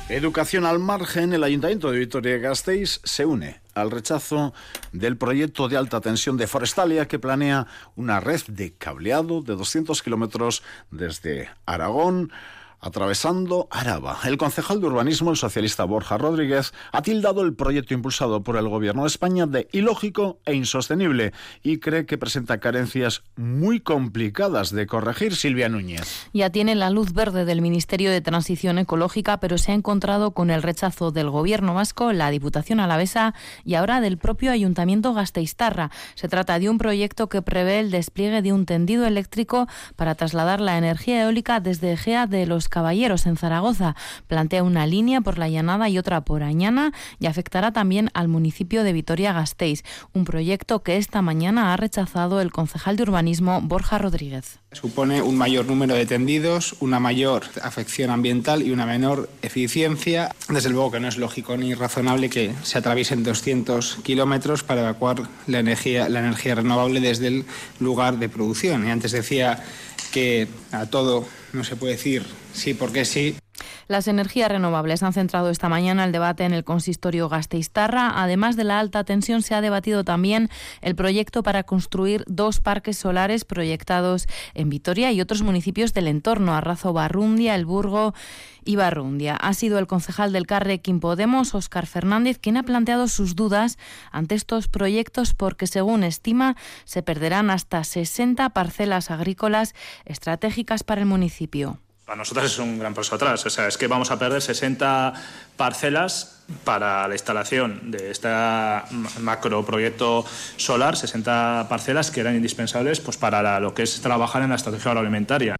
Educación 0.07 0.67
al 0.67 0.77
margen, 0.77 1.33
el 1.33 1.43
Ayuntamiento 1.43 1.89
de 1.89 1.97
Vitoria-Gasteiz 1.97 3.01
se 3.03 3.25
une 3.25 3.59
al 3.73 3.89
rechazo 3.89 4.53
del 4.91 5.17
proyecto 5.17 5.67
de 5.67 5.77
alta 5.77 5.99
tensión 5.99 6.37
de 6.37 6.45
Forestalia 6.45 7.07
que 7.07 7.17
planea 7.17 7.65
una 7.95 8.19
red 8.19 8.41
de 8.47 8.73
cableado 8.73 9.41
de 9.41 9.55
200 9.55 10.03
kilómetros 10.03 10.61
desde 10.91 11.49
Aragón 11.65 12.31
atravesando 12.79 13.67
Araba. 13.71 14.17
El 14.25 14.37
concejal 14.37 14.81
de 14.81 14.87
urbanismo, 14.87 15.31
el 15.31 15.37
socialista 15.37 15.83
Borja 15.83 16.17
Rodríguez, 16.17 16.73
ha 16.91 17.01
tildado 17.01 17.41
el 17.41 17.55
proyecto 17.55 17.93
impulsado 17.93 18.43
por 18.43 18.57
el 18.57 18.67
Gobierno 18.67 19.03
de 19.03 19.07
España 19.07 19.45
de 19.45 19.67
ilógico 19.71 20.39
e 20.45 20.53
insostenible 20.53 21.33
y 21.63 21.79
cree 21.79 22.05
que 22.05 22.17
presenta 22.17 22.59
carencias 22.59 23.23
muy 23.35 23.79
complicadas 23.79 24.71
de 24.71 24.87
corregir. 24.87 25.35
Silvia 25.35 25.69
Núñez. 25.69 26.27
Ya 26.33 26.49
tiene 26.49 26.75
la 26.75 26.89
luz 26.89 27.13
verde 27.13 27.45
del 27.45 27.61
Ministerio 27.61 28.11
de 28.11 28.21
Transición 28.21 28.77
Ecológica, 28.77 29.39
pero 29.39 29.57
se 29.57 29.71
ha 29.71 29.75
encontrado 29.75 30.31
con 30.31 30.49
el 30.49 30.63
rechazo 30.63 31.11
del 31.11 31.29
Gobierno 31.29 31.73
vasco, 31.73 32.13
la 32.13 32.29
Diputación 32.31 32.79
Alavesa 32.79 33.33
y 33.65 33.75
ahora 33.75 34.01
del 34.01 34.17
propio 34.17 34.51
Ayuntamiento 34.51 35.13
Gasteiztarra. 35.13 35.91
Se 36.15 36.29
trata 36.29 36.59
de 36.59 36.69
un 36.69 36.77
proyecto 36.77 37.27
que 37.29 37.41
prevé 37.41 37.79
el 37.79 37.91
despliegue 37.91 38.41
de 38.41 38.53
un 38.53 38.65
tendido 38.65 39.05
eléctrico 39.05 39.67
para 39.95 40.15
trasladar 40.15 40.61
la 40.61 40.77
energía 40.77 41.23
eólica 41.23 41.59
desde 41.59 41.93
Egea 41.93 42.27
de 42.27 42.45
los 42.45 42.68
Caballeros, 42.69 43.25
en 43.25 43.35
Zaragoza. 43.35 43.95
Plantea 44.27 44.63
una 44.63 44.87
línea 44.87 45.21
por 45.21 45.37
la 45.37 45.49
Llanada 45.49 45.89
y 45.89 45.97
otra 45.97 46.21
por 46.21 46.43
Añana 46.43 46.93
y 47.19 47.27
afectará 47.27 47.71
también 47.71 48.09
al 48.13 48.27
municipio 48.27 48.83
de 48.83 48.93
Vitoria-Gasteiz, 48.93 49.83
un 50.13 50.25
proyecto 50.25 50.83
que 50.83 50.97
esta 50.97 51.21
mañana 51.21 51.73
ha 51.73 51.77
rechazado 51.77 52.41
el 52.41 52.51
concejal 52.51 52.95
de 52.95 53.03
urbanismo 53.03 53.61
Borja 53.61 53.97
Rodríguez. 53.97 54.59
Supone 54.71 55.21
un 55.21 55.37
mayor 55.37 55.65
número 55.65 55.95
de 55.95 56.05
tendidos, 56.05 56.75
una 56.79 56.99
mayor 56.99 57.43
afección 57.63 58.11
ambiental 58.11 58.61
y 58.61 58.71
una 58.71 58.85
menor 58.85 59.29
eficiencia. 59.41 60.35
Desde 60.47 60.69
luego 60.69 60.91
que 60.91 60.99
no 60.99 61.07
es 61.07 61.17
lógico 61.17 61.57
ni 61.57 61.73
razonable 61.73 62.29
que 62.29 62.53
se 62.63 62.77
atraviesen 62.77 63.23
200 63.23 63.97
kilómetros 64.03 64.63
para 64.63 64.81
evacuar 64.81 65.23
la 65.47 65.59
energía, 65.59 66.07
la 66.09 66.19
energía 66.19 66.55
renovable 66.55 66.99
desde 66.99 67.27
el 67.27 67.45
lugar 67.79 68.19
de 68.19 68.29
producción. 68.29 68.87
Y 68.87 68.91
antes 68.91 69.11
decía 69.11 69.63
que 70.11 70.47
a 70.71 70.85
todo 70.85 71.25
no 71.53 71.63
se 71.63 71.75
puede 71.75 71.93
decir 71.93 72.23
sí 72.53 72.73
porque 72.73 73.05
sí. 73.05 73.35
Las 73.89 74.07
energías 74.07 74.51
renovables 74.51 75.01
han 75.01 75.13
centrado 75.13 75.49
esta 75.49 75.67
mañana 75.67 76.05
el 76.05 76.11
debate 76.11 76.43
en 76.43 76.53
el 76.53 76.63
consistorio 76.63 77.27
Gasteiztarra. 77.27 78.21
Además 78.21 78.55
de 78.55 78.63
la 78.63 78.79
alta 78.79 79.03
tensión, 79.03 79.41
se 79.41 79.55
ha 79.55 79.61
debatido 79.61 80.03
también 80.03 80.51
el 80.81 80.93
proyecto 80.93 81.41
para 81.41 81.63
construir 81.63 82.23
dos 82.27 82.59
parques 82.59 82.99
solares 82.99 83.45
proyectados 83.45 84.27
en 84.53 84.69
Vitoria 84.69 85.11
y 85.11 85.21
otros 85.21 85.41
municipios 85.41 85.95
del 85.95 86.07
entorno, 86.07 86.53
Arrazo 86.53 86.93
Barrundia, 86.93 87.55
El 87.55 87.65
Burgo 87.65 88.13
y 88.63 88.75
Barrundia. 88.75 89.35
Ha 89.35 89.55
sido 89.55 89.79
el 89.79 89.87
concejal 89.87 90.33
del 90.33 90.45
Carrequín 90.45 90.99
Podemos, 90.99 91.55
Óscar 91.55 91.87
Fernández, 91.87 92.37
quien 92.37 92.57
ha 92.57 92.63
planteado 92.63 93.07
sus 93.07 93.35
dudas 93.35 93.79
ante 94.11 94.35
estos 94.35 94.67
proyectos 94.67 95.33
porque, 95.33 95.65
según 95.65 96.03
estima, 96.03 96.55
se 96.85 97.01
perderán 97.01 97.49
hasta 97.49 97.83
60 97.83 98.51
parcelas 98.51 99.09
agrícolas 99.09 99.73
estratégicas 100.05 100.83
para 100.83 101.01
el 101.01 101.07
municipio 101.07 101.79
Para 102.09 102.17
nosotros 102.17 102.47
es 102.47 102.57
un 102.57 102.79
gran 102.79 102.95
paso 102.95 103.13
atrás. 103.13 103.45
O 103.45 103.51
sea, 103.51 103.67
es 103.67 103.77
que 103.77 103.85
vamos 103.85 104.09
a 104.09 104.17
perder 104.17 104.41
60 104.41 105.13
parcelas 105.55 106.41
para 106.63 107.07
la 107.07 107.13
instalación 107.13 107.91
de 107.91 108.09
este 108.09 108.27
macro 109.19 109.63
proyecto 109.63 110.25
solar, 110.57 110.97
60 110.97 111.67
parcelas 111.69 112.09
que 112.09 112.21
eran 112.21 112.35
indispensables 112.35 112.99
pues, 112.99 113.15
para 113.17 113.59
lo 113.59 113.75
que 113.75 113.83
es 113.83 114.01
trabajar 114.01 114.41
en 114.41 114.49
la 114.49 114.55
estrategia 114.55 114.89
agroalimentaria. 114.89 115.55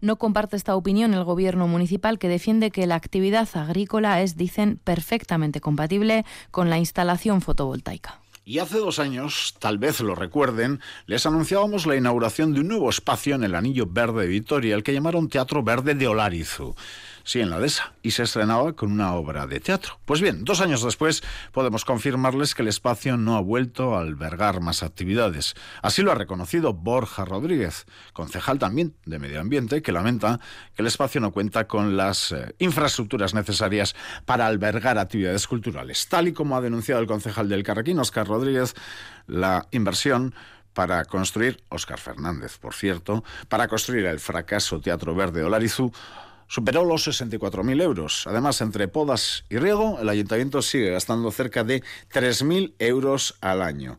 No 0.00 0.16
comparte 0.16 0.56
esta 0.56 0.74
opinión 0.74 1.12
el 1.12 1.22
gobierno 1.22 1.68
municipal 1.68 2.18
que 2.18 2.28
defiende 2.28 2.70
que 2.70 2.86
la 2.86 2.94
actividad 2.94 3.46
agrícola 3.52 4.22
es, 4.22 4.38
dicen, 4.38 4.80
perfectamente 4.84 5.60
compatible 5.60 6.24
con 6.50 6.70
la 6.70 6.78
instalación 6.78 7.42
fotovoltaica. 7.42 8.23
Y 8.46 8.58
hace 8.58 8.78
dos 8.78 8.98
años, 8.98 9.54
tal 9.58 9.78
vez 9.78 10.00
lo 10.00 10.14
recuerden, 10.14 10.80
les 11.06 11.24
anunciábamos 11.24 11.86
la 11.86 11.96
inauguración 11.96 12.52
de 12.52 12.60
un 12.60 12.68
nuevo 12.68 12.90
espacio 12.90 13.34
en 13.34 13.42
el 13.42 13.54
Anillo 13.54 13.86
Verde 13.86 14.22
de 14.22 14.28
Vitoria, 14.28 14.74
el 14.74 14.82
que 14.82 14.92
llamaron 14.92 15.30
Teatro 15.30 15.62
Verde 15.62 15.94
de 15.94 16.08
Olarizu 16.08 16.74
sí, 17.24 17.40
en 17.40 17.50
la 17.50 17.58
DESA, 17.58 17.94
y 18.02 18.12
se 18.12 18.22
estrenaba 18.22 18.74
con 18.74 18.92
una 18.92 19.14
obra 19.14 19.46
de 19.46 19.58
teatro. 19.58 19.98
Pues 20.04 20.20
bien, 20.20 20.44
dos 20.44 20.60
años 20.60 20.82
después 20.82 21.22
podemos 21.52 21.84
confirmarles 21.84 22.54
que 22.54 22.62
el 22.62 22.68
espacio 22.68 23.16
no 23.16 23.36
ha 23.36 23.40
vuelto 23.40 23.96
a 23.96 24.00
albergar 24.00 24.60
más 24.60 24.82
actividades. 24.82 25.54
Así 25.82 26.02
lo 26.02 26.12
ha 26.12 26.14
reconocido 26.14 26.74
Borja 26.74 27.24
Rodríguez, 27.24 27.86
concejal 28.12 28.58
también 28.58 28.94
de 29.06 29.18
Medio 29.18 29.40
Ambiente, 29.40 29.82
que 29.82 29.92
lamenta 29.92 30.38
que 30.74 30.82
el 30.82 30.86
espacio 30.86 31.20
no 31.20 31.32
cuenta 31.32 31.66
con 31.66 31.96
las 31.96 32.32
eh, 32.32 32.54
infraestructuras 32.58 33.34
necesarias 33.34 33.96
para 34.24 34.46
albergar 34.46 34.98
actividades 34.98 35.48
culturales. 35.48 36.08
Tal 36.08 36.28
y 36.28 36.32
como 36.32 36.56
ha 36.56 36.60
denunciado 36.60 37.00
el 37.00 37.06
concejal 37.06 37.48
del 37.48 37.62
Carrequín, 37.62 37.98
Oscar 37.98 38.26
Rodríguez, 38.26 38.74
la 39.26 39.66
inversión 39.70 40.34
para 40.74 41.04
construir, 41.04 41.62
Óscar 41.68 41.98
Fernández, 41.98 42.58
por 42.58 42.74
cierto, 42.74 43.24
para 43.48 43.68
construir 43.68 44.06
el 44.06 44.18
fracaso 44.18 44.80
Teatro 44.80 45.14
Verde 45.14 45.44
Olarizu, 45.44 45.92
superó 46.48 46.84
los 46.84 47.06
64.000 47.06 47.82
euros. 47.82 48.26
Además, 48.26 48.60
entre 48.60 48.88
podas 48.88 49.44
y 49.48 49.58
riego, 49.58 49.98
el 50.00 50.08
ayuntamiento 50.08 50.62
sigue 50.62 50.90
gastando 50.90 51.30
cerca 51.30 51.64
de 51.64 51.82
3.000 52.12 52.74
euros 52.78 53.36
al 53.40 53.62
año. 53.62 53.98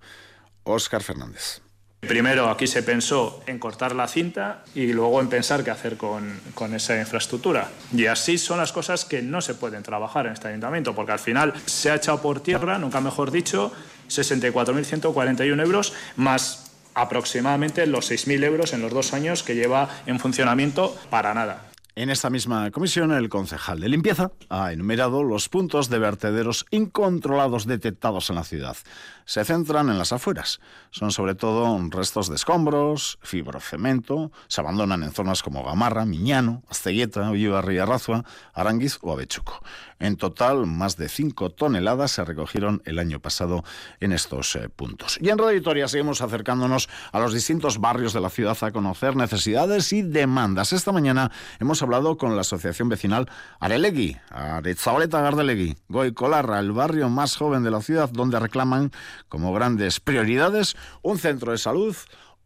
Óscar 0.63 1.03
Fernández. 1.03 1.61
Primero 2.01 2.49
aquí 2.49 2.67
se 2.67 2.83
pensó 2.83 3.41
en 3.47 3.57
cortar 3.57 3.95
la 3.95 4.07
cinta 4.07 4.63
y 4.75 4.93
luego 4.93 5.21
en 5.21 5.27
pensar 5.27 5.63
qué 5.63 5.71
hacer 5.71 5.97
con, 5.97 6.39
con, 6.53 6.75
esa 6.75 6.99
infraestructura. 6.99 7.71
Y 7.91 8.05
así 8.05 8.37
son 8.37 8.59
las 8.59 8.71
cosas 8.71 9.05
que 9.05 9.23
no 9.23 9.41
se 9.41 9.55
pueden 9.55 9.81
trabajar 9.81 10.27
en 10.27 10.33
este 10.33 10.47
ayuntamiento, 10.49 10.93
porque 10.93 11.13
al 11.13 11.19
final 11.19 11.53
se 11.65 11.89
ha 11.89 11.95
echado 11.95 12.21
por 12.21 12.41
tierra, 12.41 12.77
nunca 12.77 13.01
mejor 13.01 13.31
dicho, 13.31 13.71
64.141 14.09 15.63
euros 15.63 15.93
más 16.15 16.71
aproximadamente 16.93 17.85
los 17.87 18.11
6.000 18.11 18.43
euros 18.43 18.73
en 18.73 18.81
los 18.81 18.93
dos 18.93 19.13
años 19.13 19.43
que 19.43 19.55
lleva 19.55 19.89
en 20.05 20.19
funcionamiento 20.19 20.95
para 21.09 21.33
nada. 21.33 21.71
En 21.97 22.09
esta 22.09 22.29
misma 22.29 22.69
comisión, 22.71 23.13
el 23.13 23.29
concejal 23.29 23.79
de 23.79 23.87
limpieza 23.87 24.29
ha 24.49 24.73
enumerado 24.73 25.23
los 25.23 25.47
puntos 25.47 25.89
de 25.89 25.97
vertederos 25.97 26.65
incontrolados 26.69 27.65
detectados 27.65 28.29
en 28.29 28.35
la 28.35 28.43
ciudad. 28.43 28.75
Se 29.23 29.45
centran 29.45 29.87
en 29.87 29.97
las 29.97 30.11
afueras. 30.11 30.59
Son 30.91 31.13
sobre 31.13 31.35
todo 31.35 31.79
restos 31.91 32.27
de 32.27 32.35
escombros, 32.35 33.17
fibrocemento, 33.21 34.33
se 34.49 34.59
abandonan 34.59 35.03
en 35.03 35.13
zonas 35.13 35.41
como 35.41 35.63
Gamarra, 35.63 36.05
Miñano, 36.05 36.63
Astegueta, 36.67 37.31
Ullibarri, 37.31 37.77
Arrazua, 37.77 38.25
Aranguiz 38.53 38.99
o 39.01 39.13
Avechuco. 39.13 39.63
En 39.99 40.17
total, 40.17 40.65
más 40.65 40.97
de 40.97 41.07
5 41.07 41.51
toneladas 41.51 42.11
se 42.11 42.25
recogieron 42.25 42.81
el 42.85 42.99
año 42.99 43.21
pasado 43.21 43.63
en 44.01 44.11
estos 44.11 44.55
eh, 44.55 44.67
puntos. 44.67 45.17
Y 45.21 45.29
en 45.29 45.37
Radio 45.37 45.87
seguimos 45.87 46.21
acercándonos 46.21 46.89
a 47.11 47.19
los 47.19 47.33
distintos 47.33 47.79
barrios 47.79 48.11
de 48.11 48.19
la 48.19 48.29
ciudad 48.29 48.57
a 48.61 48.71
conocer 48.71 49.15
necesidades 49.15 49.93
y 49.93 50.01
demandas. 50.01 50.73
Esta 50.73 50.91
mañana 50.91 51.31
hemos 51.59 51.81
hablado 51.81 52.17
con 52.17 52.35
la 52.35 52.41
Asociación 52.41 52.89
Vecinal 52.89 53.29
Arelegui, 53.59 54.17
Aretzaoleta 54.29 55.21
Gardelegui, 55.21 55.77
Goicolarra, 55.87 56.59
el 56.59 56.73
barrio 56.73 57.09
más 57.09 57.37
joven 57.37 57.63
de 57.63 57.71
la 57.71 57.81
ciudad, 57.81 58.09
donde 58.09 58.39
reclaman 58.39 58.91
como 59.29 59.53
grandes 59.53 59.99
prioridades 59.99 60.75
un 61.01 61.17
centro 61.17 61.51
de 61.53 61.57
salud 61.57 61.95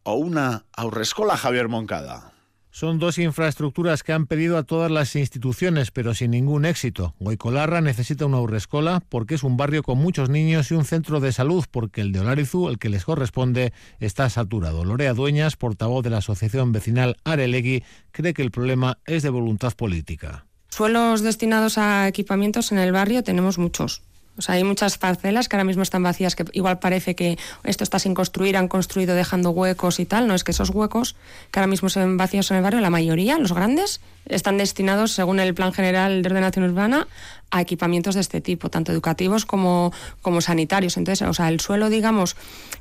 o 0.04 0.14
una 0.16 0.66
aurrescola 0.74 1.36
Javier 1.36 1.68
Moncada. 1.68 2.32
Son 2.80 2.98
dos 2.98 3.18
infraestructuras 3.18 4.04
que 4.04 4.14
han 4.14 4.26
pedido 4.26 4.58
a 4.58 4.64
todas 4.64 4.90
las 4.90 5.14
instituciones, 5.18 5.92
pero 5.92 6.14
sin 6.14 6.32
ningún 6.32 6.64
éxito. 6.64 7.14
Goicolarra 7.20 7.82
necesita 7.82 8.26
una 8.26 8.40
urrescola 8.40 9.04
porque 9.10 9.36
es 9.36 9.44
un 9.44 9.58
barrio 9.58 9.84
con 9.84 9.98
muchos 9.98 10.30
niños 10.30 10.72
y 10.72 10.76
un 10.76 10.86
centro 10.86 11.20
de 11.20 11.34
salud 11.34 11.66
porque 11.70 12.00
el 12.00 12.14
de 12.14 12.22
Olarizu, 12.22 12.70
el 12.70 12.80
que 12.80 12.88
les 12.88 13.04
corresponde, 13.04 13.74
está 14.00 14.30
saturado. 14.30 14.86
Lorea 14.86 15.14
Dueñas, 15.14 15.58
portavoz 15.58 16.06
de 16.06 16.10
la 16.12 16.20
Asociación 16.20 16.72
Vecinal 16.72 17.18
Arelegui, 17.26 17.84
cree 18.12 18.34
que 18.34 18.44
el 18.44 18.52
problema 18.52 18.98
es 19.06 19.24
de 19.24 19.30
voluntad 19.30 19.74
política. 19.74 20.46
Suelos 20.70 21.22
destinados 21.22 21.78
a 21.78 22.08
equipamientos 22.08 22.72
en 22.72 22.78
el 22.78 22.94
barrio 22.94 23.24
tenemos 23.24 23.58
muchos. 23.58 24.04
O 24.40 24.42
sea, 24.42 24.56
hay 24.56 24.64
muchas 24.64 24.98
parcelas 24.98 25.50
que 25.50 25.58
ahora 25.58 25.66
mismo 25.66 25.84
están 25.84 26.02
vacías, 26.02 26.36
que 26.36 26.46
igual 26.54 26.80
parece 26.80 27.14
que 27.14 27.38
esto 27.66 27.84
está 27.84 28.00
sin 28.00 28.14
construir, 28.14 28.56
han 28.56 28.70
construido 28.70 29.14
dejando 29.14 29.52
huecos 29.52 30.00
y 30.00 30.06
tal. 30.06 30.28
No 30.28 30.34
es 30.34 30.46
que 30.46 30.52
esos 30.52 30.70
huecos 30.70 31.16
que 31.52 31.60
ahora 31.60 31.68
mismo 31.68 31.90
se 31.90 32.00
ven 32.00 32.16
vacíos 32.16 32.50
en 32.52 32.58
el 32.58 32.64
barrio, 32.64 32.80
la 32.80 32.90
mayoría, 32.90 33.38
los 33.38 33.54
grandes, 33.54 34.00
están 34.26 34.58
destinados, 34.58 35.12
según 35.12 35.40
el 35.40 35.54
Plan 35.54 35.74
General 35.74 36.22
de 36.22 36.30
Ordenación 36.30 36.66
Urbana, 36.66 37.08
a 37.52 37.62
equipamientos 37.62 38.16
de 38.16 38.22
este 38.22 38.40
tipo, 38.40 38.70
tanto 38.70 38.92
educativos 38.92 39.46
como, 39.46 39.92
como 40.22 40.40
sanitarios. 40.40 40.96
Entonces, 40.96 41.28
o 41.28 41.34
sea, 41.34 41.50
el 41.50 41.60
suelo, 41.60 41.90
digamos, 41.90 42.38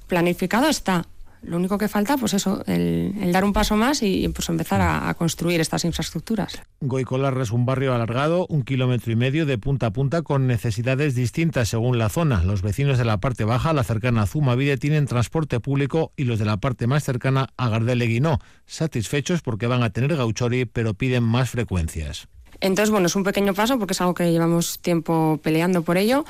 planificado 0.07 0.69
está. 0.69 1.07
Lo 1.43 1.57
único 1.57 1.79
que 1.79 1.89
falta, 1.89 2.17
pues 2.17 2.35
eso, 2.35 2.63
el, 2.67 3.31
dar 3.33 3.45
un 3.45 3.53
paso 3.53 3.77
más 3.77 4.03
y 4.03 4.29
pues 4.29 4.49
empezar 4.49 4.81
a, 4.81 5.15
construir 5.15 5.61
estas 5.61 5.85
infraestructuras. 5.85 6.61
Goicolarra 6.81 7.43
es 7.43 7.51
un 7.51 7.67
barrio 7.67 7.95
alargado, 7.95 8.47
un 8.49 8.63
kilómetro 8.63 9.13
y 9.13 9.17
medio 9.17 9.47
de 9.47 9.59
punta 9.59 9.87
a 9.87 9.93
punta, 9.93 10.23
con 10.23 10.47
necesidades 10.47 11.15
distintas 11.15 11.69
según 11.69 11.99
la 11.99 12.09
zona. 12.09 12.43
Los 12.45 12.63
vecinos 12.63 12.99
de 12.99 13.05
la 13.05 13.19
parte 13.19 13.45
baja, 13.45 13.73
la 13.73 13.85
cercana 13.85 14.23
a 14.23 14.27
Zumavide, 14.27 14.77
tienen 14.77 15.07
transporte 15.07 15.61
público 15.61 16.13
y 16.17 16.25
los 16.25 16.39
de 16.39 16.45
la 16.45 16.59
parte 16.59 16.87
más 16.87 17.05
cercana 17.05 17.49
a 17.57 17.69
Gardelegui 17.69 18.21
no. 18.21 18.39
Satisfechos 18.67 19.43
porque 19.43 19.67
van 19.67 19.83
a 19.83 19.91
tener 19.91 20.17
gauchori, 20.17 20.65
pero 20.65 20.95
piden 20.95 21.25
más 21.25 21.51
frecuencias. 21.51 22.29
Entonces, 22.61 22.91
bueno, 22.91 23.07
es 23.07 23.17
un 23.17 23.25
pequeño 23.25 23.55
paso 23.55 23.79
porque 23.79 23.93
es 23.93 24.01
algo 24.01 24.15
que 24.15 24.31
llevamos 24.33 24.81
tiempo 24.81 25.39
peleando 25.43 25.83
por 25.83 25.97
ello 25.97 26.25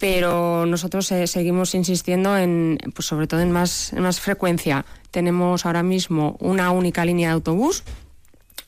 pero 0.00 0.64
nosotros 0.64 1.12
eh, 1.12 1.26
seguimos 1.26 1.74
insistiendo 1.74 2.36
en, 2.38 2.78
pues 2.94 3.06
sobre 3.06 3.26
todo 3.26 3.40
en 3.40 3.52
más, 3.52 3.92
en 3.92 4.00
más 4.00 4.18
frecuencia. 4.18 4.86
Tenemos 5.10 5.66
ahora 5.66 5.82
mismo 5.82 6.38
una 6.40 6.70
única 6.70 7.04
línea 7.04 7.28
de 7.28 7.34
autobús 7.34 7.84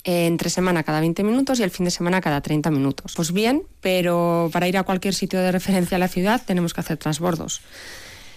eh, 0.05 0.27
entre 0.27 0.51
semana 0.51 0.83
cada 0.83 1.01
20 1.01 1.25
minutos 1.25 1.59
y 1.59 1.63
el 1.63 1.71
fin 1.71 1.87
de 1.87 1.91
semana 1.91 2.21
cada 2.21 2.43
30 2.43 2.71
minutos. 2.71 3.15
Pues 3.17 3.33
bien, 3.33 3.63
pero 3.81 4.51
para 4.53 4.69
ir 4.69 4.77
a 4.77 4.83
cualquier 4.83 5.15
sitio 5.15 5.41
de 5.41 5.51
referencia 5.51 5.97
a 5.97 5.99
la 5.99 6.09
ciudad 6.09 6.43
tenemos 6.45 6.75
que 6.75 6.81
hacer 6.83 6.99
transbordos, 6.99 7.63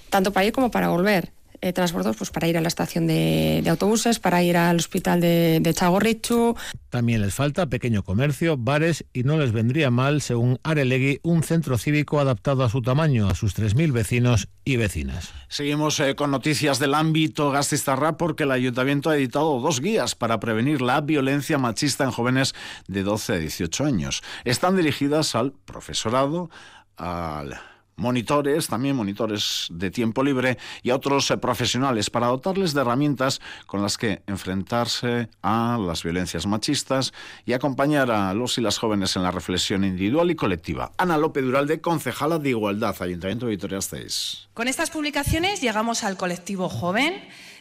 tanto 0.10 0.32
para 0.32 0.46
ir 0.46 0.54
como 0.54 0.72
para 0.72 0.88
volver 0.88 1.34
eh, 1.66 1.74
transbordos 1.74 2.16
pues, 2.18 2.30
para 2.30 2.48
ir 2.48 2.58
a 2.58 2.62
la 2.62 2.68
estación 2.68 3.08
de, 3.08 3.64
autobuses, 3.68 4.20
para 4.20 4.44
ir 4.44 4.56
al 4.56 4.78
hospital 4.78 5.20
de, 5.20 5.60
de 5.62 5.74
Chagorrichu. 5.74 6.56
También 6.90 7.22
les 7.22 7.34
falta 7.34 7.66
pequeño 7.66 8.04
comercio, 8.04 8.56
bares 8.56 9.06
y 9.14 9.24
no 9.24 9.38
les 9.38 9.52
vendría 9.52 9.90
mal, 9.90 10.22
según 10.22 10.60
Arelegui, 10.64 11.20
un 11.24 11.44
centro 11.44 11.78
cívico 11.78 12.20
adaptado 12.20 12.64
a 12.64 12.70
su 12.70 12.82
tamaño, 12.82 13.28
a 13.28 13.36
sus 13.36 13.58
3.000 13.58 13.92
vecinos 13.92 14.48
y 14.64 14.78
vecinas. 14.78 15.34
Seguimos 15.48 16.00
eh, 16.00 16.16
con 16.16 16.32
noticias 16.32 16.80
del 16.80 16.94
ámbito 16.94 17.52
Gastistarra 17.52 18.18
porque 18.18 18.44
el 18.44 18.52
ayuntamiento 18.52 19.10
ha 19.10 19.18
editado 19.18 19.60
dos 19.60 19.82
guías 19.82 20.16
para 20.16 20.40
prevenir 20.40 20.82
la 20.82 21.02
violencia 21.02 21.58
machista 21.58 22.04
en 22.04 22.12
jóvenes 22.12 22.54
de 22.88 23.04
12 23.04 23.34
a 23.34 23.38
18 23.38 23.86
años. 23.86 24.22
Están 24.44 24.76
dirigidas 24.76 25.36
al 25.36 25.52
profesorado, 25.52 26.50
al 26.96 27.60
monitores, 27.98 28.68
también 28.68 28.96
monitores 28.96 29.68
de 29.72 29.92
tiempo 29.92 30.24
libre 30.24 30.58
y 30.84 30.90
a 30.90 30.96
otros 30.96 31.32
eh, 31.32 31.38
profesionales 31.38 32.10
para 32.10 32.28
dotarles 32.28 32.74
de 32.74 32.82
herramientas 32.82 33.42
con 33.66 33.82
las 33.82 33.98
que 33.98 34.22
enfrentarse 34.28 35.30
a 35.42 35.78
las 35.80 36.04
violencias 36.04 36.46
machistas 36.46 37.14
y 37.46 37.54
acompañar 37.54 38.12
a 38.12 38.34
los 38.34 38.58
y 38.58 38.62
las 38.62 38.78
jóvenes 38.78 39.16
en 39.16 39.24
la 39.24 39.32
reflexión 39.32 39.84
individual 39.84 40.32
y 40.32 40.36
colectiva. 40.36 40.92
Ana 40.98 41.18
López 41.18 41.44
Duralde, 41.44 41.82
concejala 41.82 42.40
de 42.40 42.50
Igualdad, 42.50 42.96
Ayuntamiento 43.02 43.46
de 43.46 43.52
Vitoria-Gasteiz. 43.52 44.48
Con 44.54 44.68
estas 44.68 44.90
publicaciones 44.90 45.62
llegamos 45.62 46.04
al 46.04 46.18
colectivo 46.18 46.70
joven 46.70 47.14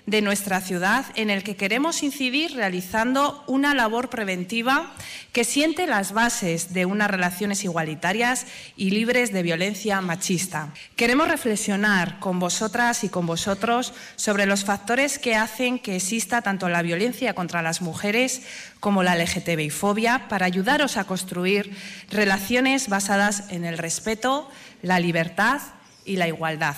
de 0.06 0.20
nuestra 0.20 0.60
ciudad 0.60 1.06
en 1.14 1.30
el 1.30 1.42
que 1.42 1.56
queremos 1.56 2.02
incidir 2.02 2.54
realizando 2.54 3.42
una 3.46 3.74
labor 3.74 4.10
preventiva 4.10 4.92
que 5.32 5.44
siente 5.44 5.86
las 5.86 6.12
bases 6.12 6.74
de 6.74 6.84
unas 6.84 7.10
relaciones 7.10 7.64
igualitarias 7.64 8.46
y 8.76 8.90
libres 8.90 9.32
de 9.32 9.42
violencia 9.42 10.00
machista. 10.02 10.74
Queremos 10.94 11.28
reflexionar 11.28 12.18
con 12.20 12.38
vosotras 12.38 13.02
y 13.02 13.08
con 13.08 13.26
vosotros 13.26 13.94
sobre 14.16 14.46
los 14.46 14.64
factores 14.64 15.18
que 15.18 15.36
hacen 15.36 15.78
que 15.78 15.96
exista 15.96 16.42
tanto 16.42 16.68
la 16.68 16.82
violencia 16.82 17.34
contra 17.34 17.62
las 17.62 17.80
mujeres 17.80 18.42
como 18.80 19.02
la 19.02 19.16
LGTBI-fobia 19.16 20.28
para 20.28 20.46
ayudaros 20.46 20.98
a 20.98 21.04
construir 21.04 21.74
relaciones 22.10 22.88
basadas 22.88 23.44
en 23.48 23.64
el 23.64 23.78
respeto, 23.78 24.50
la 24.82 25.00
libertad 25.00 25.62
y 26.04 26.16
la 26.16 26.28
igualdad. 26.28 26.76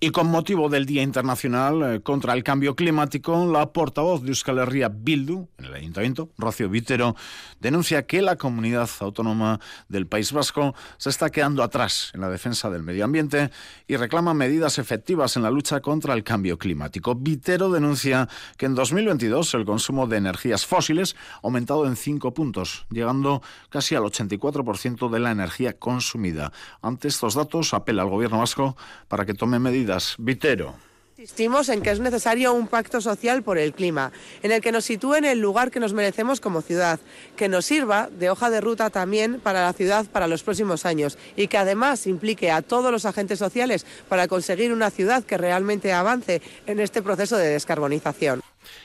Y 0.00 0.10
con 0.10 0.28
motivo 0.28 0.68
del 0.68 0.86
Día 0.86 1.02
Internacional 1.02 1.82
eh, 1.82 2.00
contra 2.00 2.32
el 2.32 2.44
Cambio 2.44 2.76
Climático, 2.76 3.50
la 3.52 3.72
portavoz 3.72 4.22
de 4.22 4.28
Euskal 4.28 4.58
Herria 4.58 4.88
Bildu, 4.88 5.48
en 5.58 5.64
el 5.64 5.74
Ayuntamiento, 5.74 6.30
Rocío 6.38 6.68
Vitero, 6.68 7.16
denuncia 7.58 8.06
que 8.06 8.22
la 8.22 8.36
comunidad 8.36 8.88
autónoma 9.00 9.58
del 9.88 10.06
País 10.06 10.30
Vasco 10.30 10.72
se 10.98 11.10
está 11.10 11.30
quedando 11.30 11.64
atrás 11.64 12.12
en 12.14 12.20
la 12.20 12.30
defensa 12.30 12.70
del 12.70 12.84
medio 12.84 13.04
ambiente 13.04 13.50
y 13.88 13.96
reclama 13.96 14.34
medidas 14.34 14.78
efectivas 14.78 15.36
en 15.36 15.42
la 15.42 15.50
lucha 15.50 15.80
contra 15.80 16.14
el 16.14 16.22
cambio 16.22 16.58
climático. 16.58 17.16
Vitero 17.16 17.68
denuncia 17.68 18.28
que 18.56 18.66
en 18.66 18.76
2022 18.76 19.52
el 19.54 19.64
consumo 19.64 20.06
de 20.06 20.18
energías 20.18 20.64
fósiles 20.64 21.16
ha 21.34 21.40
aumentado 21.42 21.88
en 21.88 21.96
cinco 21.96 22.32
puntos, 22.32 22.86
llegando 22.90 23.42
casi 23.68 23.96
al 23.96 24.04
84% 24.04 25.10
de 25.10 25.18
la 25.18 25.32
energía 25.32 25.76
consumida. 25.76 26.52
Ante 26.82 27.08
estos 27.08 27.34
datos, 27.34 27.74
apela 27.74 28.02
al 28.02 28.10
Gobierno 28.10 28.38
vasco 28.38 28.76
para 29.08 29.26
que 29.26 29.34
tome 29.34 29.58
medidas 29.58 29.87
Vitero. 30.18 30.74
Insistimos 31.16 31.68
en 31.68 31.82
que 31.82 31.90
es 31.90 31.98
necesario 31.98 32.52
un 32.52 32.68
pacto 32.68 33.00
social 33.00 33.42
por 33.42 33.58
el 33.58 33.72
clima, 33.72 34.12
en 34.42 34.52
el 34.52 34.60
que 34.60 34.70
nos 34.70 34.84
sitúe 34.84 35.14
en 35.14 35.24
el 35.24 35.40
lugar 35.40 35.72
que 35.72 35.80
nos 35.80 35.92
merecemos 35.92 36.40
como 36.40 36.62
ciudad, 36.62 37.00
que 37.36 37.48
nos 37.48 37.64
sirva 37.64 38.08
de 38.08 38.30
hoja 38.30 38.50
de 38.50 38.60
ruta 38.60 38.88
también 38.90 39.40
para 39.40 39.62
la 39.62 39.72
ciudad 39.72 40.06
para 40.06 40.28
los 40.28 40.44
próximos 40.44 40.86
años 40.86 41.18
y 41.34 41.48
que 41.48 41.58
además 41.58 42.06
implique 42.06 42.52
a 42.52 42.62
todos 42.62 42.92
los 42.92 43.04
agentes 43.04 43.40
sociales 43.40 43.84
para 44.08 44.28
conseguir 44.28 44.72
una 44.72 44.90
ciudad 44.90 45.24
que 45.24 45.38
realmente 45.38 45.92
avance 45.92 46.40
en 46.66 46.78
este 46.78 47.02
proceso 47.02 47.36
de 47.36 47.48
descarbonización. 47.48 48.40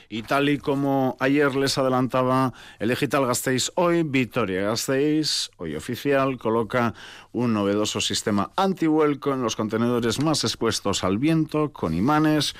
Y 0.08 0.22
tal 0.22 0.48
y 0.48 0.58
como 0.58 1.16
ayer 1.20 1.54
les 1.56 1.78
adelantaba 1.78 2.52
el 2.78 2.88
Digital 2.88 3.26
Gasteiz, 3.26 3.72
hoy 3.74 4.02
Victoria 4.02 4.62
Gasteiz, 4.62 5.50
hoy 5.56 5.76
oficial, 5.76 6.38
coloca 6.38 6.94
un 7.32 7.52
novedoso 7.52 8.00
sistema 8.00 8.50
anti-vuelco 8.56 9.32
en 9.32 9.42
los 9.42 9.56
contenedores 9.56 10.20
más 10.22 10.44
expuestos 10.44 11.04
al 11.04 11.18
viento, 11.18 11.72
con 11.72 11.94
imanes. 11.94 12.54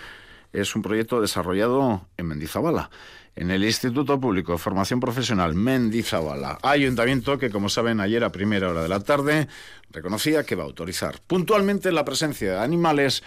Es 0.52 0.76
un 0.76 0.82
proyecto 0.82 1.20
desarrollado 1.20 2.06
en 2.16 2.26
Mendizabala 2.26 2.90
en 3.36 3.50
el 3.50 3.64
Instituto 3.64 4.20
Público 4.20 4.52
de 4.52 4.58
Formación 4.58 5.00
Profesional 5.00 5.54
Mendizabala. 5.54 6.58
Ayuntamiento 6.62 7.38
que, 7.38 7.50
como 7.50 7.68
saben, 7.68 8.00
ayer 8.00 8.22
a 8.22 8.32
primera 8.32 8.70
hora 8.70 8.82
de 8.82 8.88
la 8.88 9.00
tarde 9.00 9.48
reconocía 9.90 10.44
que 10.44 10.54
va 10.54 10.62
a 10.62 10.66
autorizar 10.66 11.20
puntualmente 11.26 11.90
la 11.92 12.04
presencia 12.04 12.52
de 12.52 12.58
animales 12.60 13.22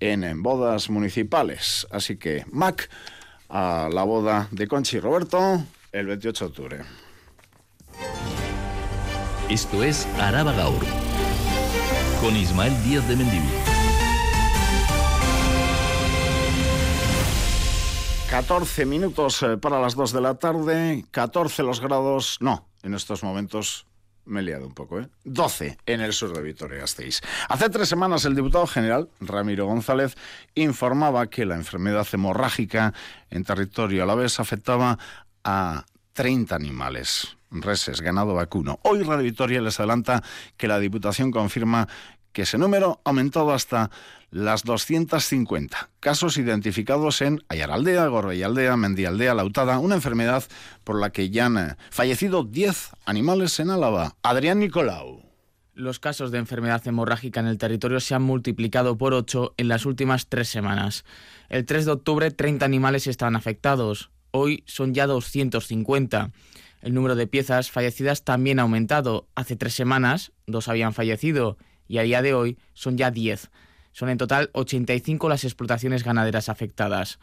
en 0.00 0.42
bodas 0.42 0.90
municipales. 0.90 1.86
Así 1.90 2.16
que, 2.16 2.44
MAC 2.50 2.90
a 3.52 3.90
la 3.92 4.02
boda 4.02 4.48
de 4.50 4.66
Conchi 4.66 4.96
y 4.96 5.00
Roberto 5.00 5.62
el 5.92 6.06
28 6.06 6.44
de 6.44 6.48
octubre. 6.48 6.80
Esto 9.50 9.84
es 9.84 10.06
Araba 10.18 10.52
Gaur 10.52 10.82
con 12.22 12.34
Ismael 12.34 12.72
Díaz 12.82 13.06
de 13.06 13.16
Mendivil. 13.16 13.50
14 18.30 18.86
minutos 18.86 19.42
eh, 19.42 19.58
para 19.58 19.78
las 19.78 19.94
2 19.94 20.12
de 20.12 20.20
la 20.22 20.36
tarde, 20.36 21.04
14 21.10 21.62
los 21.62 21.80
grados, 21.80 22.38
no, 22.40 22.66
en 22.82 22.94
estos 22.94 23.22
momentos 23.22 23.84
me 24.24 24.40
he 24.40 24.42
liado 24.42 24.66
un 24.66 24.74
poco, 24.74 25.00
¿eh? 25.00 25.08
12 25.24 25.78
en 25.86 26.00
el 26.00 26.12
sur 26.12 26.34
de 26.34 26.42
Vitoria-Gasteiz. 26.42 27.20
Hace 27.48 27.70
tres 27.70 27.88
semanas 27.88 28.24
el 28.24 28.34
diputado 28.34 28.66
general, 28.66 29.08
Ramiro 29.20 29.66
González, 29.66 30.16
informaba 30.54 31.26
que 31.28 31.44
la 31.44 31.56
enfermedad 31.56 32.06
hemorrágica 32.12 32.94
en 33.30 33.44
territorio 33.44 34.02
alavés 34.02 34.40
afectaba 34.40 34.98
a 35.44 35.84
30 36.12 36.54
animales, 36.54 37.36
reses, 37.50 38.00
ganado 38.00 38.34
vacuno. 38.34 38.78
Hoy 38.82 39.02
Radio 39.02 39.24
Vitoria 39.24 39.60
les 39.60 39.78
adelanta 39.80 40.22
que 40.56 40.68
la 40.68 40.78
Diputación 40.78 41.30
confirma 41.30 41.88
que 42.32 42.42
ese 42.42 42.58
número 42.58 43.00
ha 43.04 43.10
aumentado 43.10 43.52
hasta 43.52 43.90
las 44.30 44.64
250 44.64 45.90
casos 46.00 46.38
identificados 46.38 47.20
en 47.20 47.44
Ayaraldea, 47.48 48.06
Gorbeyaldea, 48.06 48.76
Mendialdea, 48.76 49.34
Lautada, 49.34 49.78
una 49.78 49.94
enfermedad 49.94 50.44
por 50.84 50.98
la 50.98 51.10
que 51.10 51.30
ya 51.30 51.46
han 51.46 51.58
eh, 51.58 51.76
fallecido 51.90 52.42
10 52.44 52.90
animales 53.04 53.60
en 53.60 53.70
Álava. 53.70 54.16
Adrián 54.22 54.58
Nicolau. 54.58 55.22
Los 55.74 55.98
casos 55.98 56.30
de 56.30 56.38
enfermedad 56.38 56.86
hemorrágica 56.86 57.40
en 57.40 57.46
el 57.46 57.58
territorio 57.58 58.00
se 58.00 58.14
han 58.14 58.22
multiplicado 58.22 58.98
por 58.98 59.14
8 59.14 59.54
en 59.56 59.68
las 59.68 59.86
últimas 59.86 60.28
tres 60.28 60.48
semanas. 60.48 61.04
El 61.48 61.64
3 61.64 61.86
de 61.86 61.92
octubre 61.92 62.30
30 62.30 62.64
animales 62.64 63.06
estaban 63.06 63.36
afectados. 63.36 64.10
Hoy 64.32 64.64
son 64.66 64.92
ya 64.94 65.06
250. 65.06 66.30
El 66.82 66.94
número 66.94 67.14
de 67.14 67.26
piezas 67.26 67.70
fallecidas 67.70 68.24
también 68.24 68.58
ha 68.58 68.62
aumentado. 68.62 69.28
Hace 69.34 69.56
tres 69.56 69.72
semanas 69.72 70.32
dos 70.46 70.68
habían 70.68 70.92
fallecido 70.92 71.56
y 71.92 71.98
a 71.98 72.02
día 72.02 72.22
de 72.22 72.32
hoy 72.32 72.56
son 72.72 72.96
ya 72.96 73.10
10. 73.10 73.50
Son 73.92 74.08
en 74.08 74.16
total 74.16 74.48
85 74.54 75.28
las 75.28 75.44
explotaciones 75.44 76.04
ganaderas 76.04 76.48
afectadas. 76.48 77.18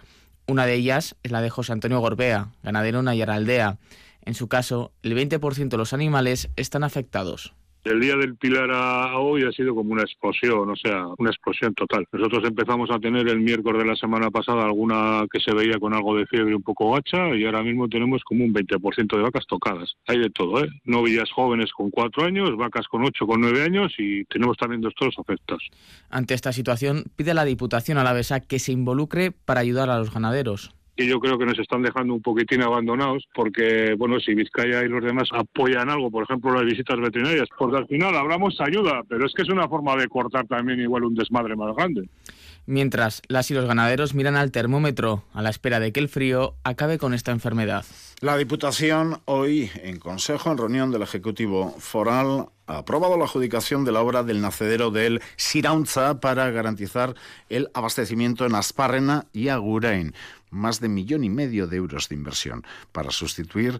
Una 0.46 0.68
de 0.68 0.76
ellas 0.76 1.16
es 1.24 1.32
la 1.32 1.42
de 1.42 1.50
José 1.50 1.74
Antonio 1.74 2.00
Gorbea, 2.00 2.50
ganadero 2.62 3.00
en 3.00 3.08
Ayaraldea. 3.08 3.80
En 4.22 4.36
su 4.36 4.48
caso, 4.48 4.92
el 5.02 5.18
20% 5.18 5.70
de 5.70 5.78
los 5.78 5.94
animales 5.94 6.50
están 6.56 6.84
afectados. 6.84 7.56
El 7.86 8.02
día 8.02 8.18
del 8.18 8.36
Pilar 8.36 8.70
a 8.72 9.18
hoy 9.18 9.44
ha 9.44 9.52
sido 9.52 9.74
como 9.74 9.94
una 9.94 10.02
explosión, 10.02 10.70
o 10.70 10.76
sea, 10.76 11.08
una 11.18 11.30
explosión 11.30 11.74
total. 11.74 12.06
Nosotros 12.12 12.44
empezamos 12.46 12.92
a 12.92 13.00
tener 13.00 13.28
el 13.30 13.39
miércoles 13.39 13.82
de 13.82 13.88
la 13.88 13.96
semana 13.96 14.30
pasada 14.30 14.65
alguna 14.65 15.26
que 15.32 15.39
se 15.39 15.54
veía 15.54 15.80
con 15.80 15.94
algo 15.94 16.18
de 16.18 16.26
fiebre 16.26 16.56
un 16.56 16.62
poco 16.62 16.92
gacha 16.92 17.34
y 17.36 17.46
ahora 17.46 17.63
mismo 17.63 17.88
tenemos 17.88 18.22
como 18.24 18.44
un 18.44 18.54
20% 18.54 19.15
de 19.15 19.24
vacas 19.24 19.46
tocadas. 19.48 19.94
Hay 20.08 20.20
de 20.20 20.30
todo, 20.30 20.63
¿eh? 20.63 20.70
Novillas 20.84 21.32
jóvenes 21.32 21.72
con 21.72 21.89
4 21.89 22.26
años, 22.26 22.58
vacas 22.58 22.88
con 22.88 23.06
8, 23.06 23.26
con 23.26 23.39
9 23.42 23.63
años 23.63 23.94
y 23.98 24.26
tenemos 24.26 24.58
también 24.58 24.82
dos 24.82 24.94
toros 24.96 25.15
afectados. 25.18 25.63
Ante 26.10 26.34
esta 26.34 26.52
situación, 26.52 27.06
pide 27.15 27.32
a 27.32 27.36
la 27.36 27.46
Diputación 27.46 27.98
Alavesa 27.98 28.42
que 28.42 28.60
se 28.60 28.74
involucre 28.74 29.32
para 29.32 29.62
ayudar 29.62 29.89
a 29.89 29.98
los 29.98 30.13
ganaderos 30.13 30.76
y 31.00 31.08
yo 31.08 31.20
creo 31.20 31.38
que 31.38 31.46
nos 31.46 31.58
están 31.58 31.82
dejando 31.82 32.14
un 32.14 32.22
poquitín 32.22 32.62
abandonados 32.62 33.28
porque, 33.34 33.96
bueno, 33.98 34.20
si 34.20 34.36
Vizcaya 34.36 34.84
y 34.84 34.90
los 34.90 35.04
demás 35.04 35.30
apoyan 35.32 35.90
algo, 35.90 36.12
por 36.12 36.24
ejemplo, 36.24 36.54
las 36.54 36.66
visitas 36.66 37.00
veterinarias, 37.00 37.48
porque 37.58 37.78
al 37.78 37.88
final 37.88 38.16
hablamos 38.16 38.60
ayuda, 38.60 39.04
pero 39.08 39.26
es 39.26 39.34
que 39.34 39.44
es 39.44 39.50
una 39.50 39.68
forma 39.70 39.96
de 39.96 40.08
cortar 40.08 40.46
también 40.48 40.80
igual 40.82 41.06
un 41.06 41.16
desmadre 41.16 41.56
más 41.56 41.76
grande. 41.76 42.10
Mientras 42.66 43.22
las 43.28 43.50
y 43.50 43.54
los 43.54 43.66
ganaderos 43.66 44.14
miran 44.14 44.36
al 44.36 44.52
termómetro 44.52 45.24
a 45.34 45.42
la 45.42 45.50
espera 45.50 45.80
de 45.80 45.92
que 45.92 46.00
el 46.00 46.10
frío 46.10 46.56
acabe 46.64 46.98
con 47.00 47.14
esta 47.14 47.32
enfermedad. 47.32 47.86
La 48.22 48.38
Diputación 48.38 49.22
hoy 49.26 49.72
en 49.82 49.98
Consejo, 49.98 50.52
en 50.52 50.58
reunión 50.58 50.92
del 50.92 51.02
Ejecutivo 51.02 51.74
Foral, 51.80 52.48
ha 52.68 52.80
aprobado 52.80 53.18
la 53.18 53.24
adjudicación 53.24 53.86
de 53.86 53.92
la 53.92 54.02
obra 54.02 54.24
del 54.24 54.42
nacedero 54.42 54.92
del 54.92 55.22
Siraunza 55.38 56.20
para 56.20 56.52
garantizar 56.52 57.16
el 57.50 57.70
abastecimiento 57.74 58.46
en 58.46 58.54
Asparrena 58.54 59.26
y 59.34 59.48
Agurain 59.48 60.14
más 60.50 60.80
de 60.80 60.90
millón 60.90 61.24
y 61.24 61.30
medio 61.30 61.68
de 61.68 61.78
euros 61.78 62.10
de 62.10 62.16
inversión 62.16 62.64
para 62.92 63.12
sustituir 63.12 63.80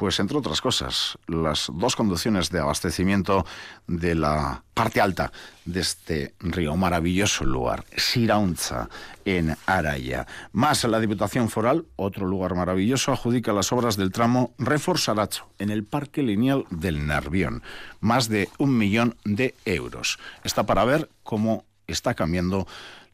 pues 0.00 0.18
entre 0.18 0.38
otras 0.38 0.62
cosas, 0.62 1.18
las 1.26 1.70
dos 1.74 1.94
conducciones 1.94 2.48
de 2.48 2.58
abastecimiento 2.58 3.44
de 3.86 4.14
la 4.14 4.64
parte 4.72 4.98
alta 4.98 5.30
de 5.66 5.80
este 5.80 6.34
río, 6.40 6.74
maravilloso 6.74 7.44
lugar, 7.44 7.84
Siraunza, 7.94 8.88
en 9.26 9.58
Araya. 9.66 10.26
Más 10.52 10.84
la 10.84 11.00
Diputación 11.00 11.50
Foral, 11.50 11.84
otro 11.96 12.26
lugar 12.26 12.54
maravilloso, 12.54 13.12
adjudica 13.12 13.52
las 13.52 13.72
obras 13.72 13.98
del 13.98 14.10
tramo 14.10 14.54
Reforzaracho, 14.56 15.50
en 15.58 15.68
el 15.68 15.84
Parque 15.84 16.22
Lineal 16.22 16.64
del 16.70 17.06
Nervión. 17.06 17.62
Más 18.00 18.30
de 18.30 18.48
un 18.56 18.78
millón 18.78 19.18
de 19.26 19.54
euros. 19.66 20.18
Está 20.44 20.64
para 20.64 20.86
ver 20.86 21.10
cómo 21.22 21.66
está 21.86 22.14
cambiando 22.14 22.66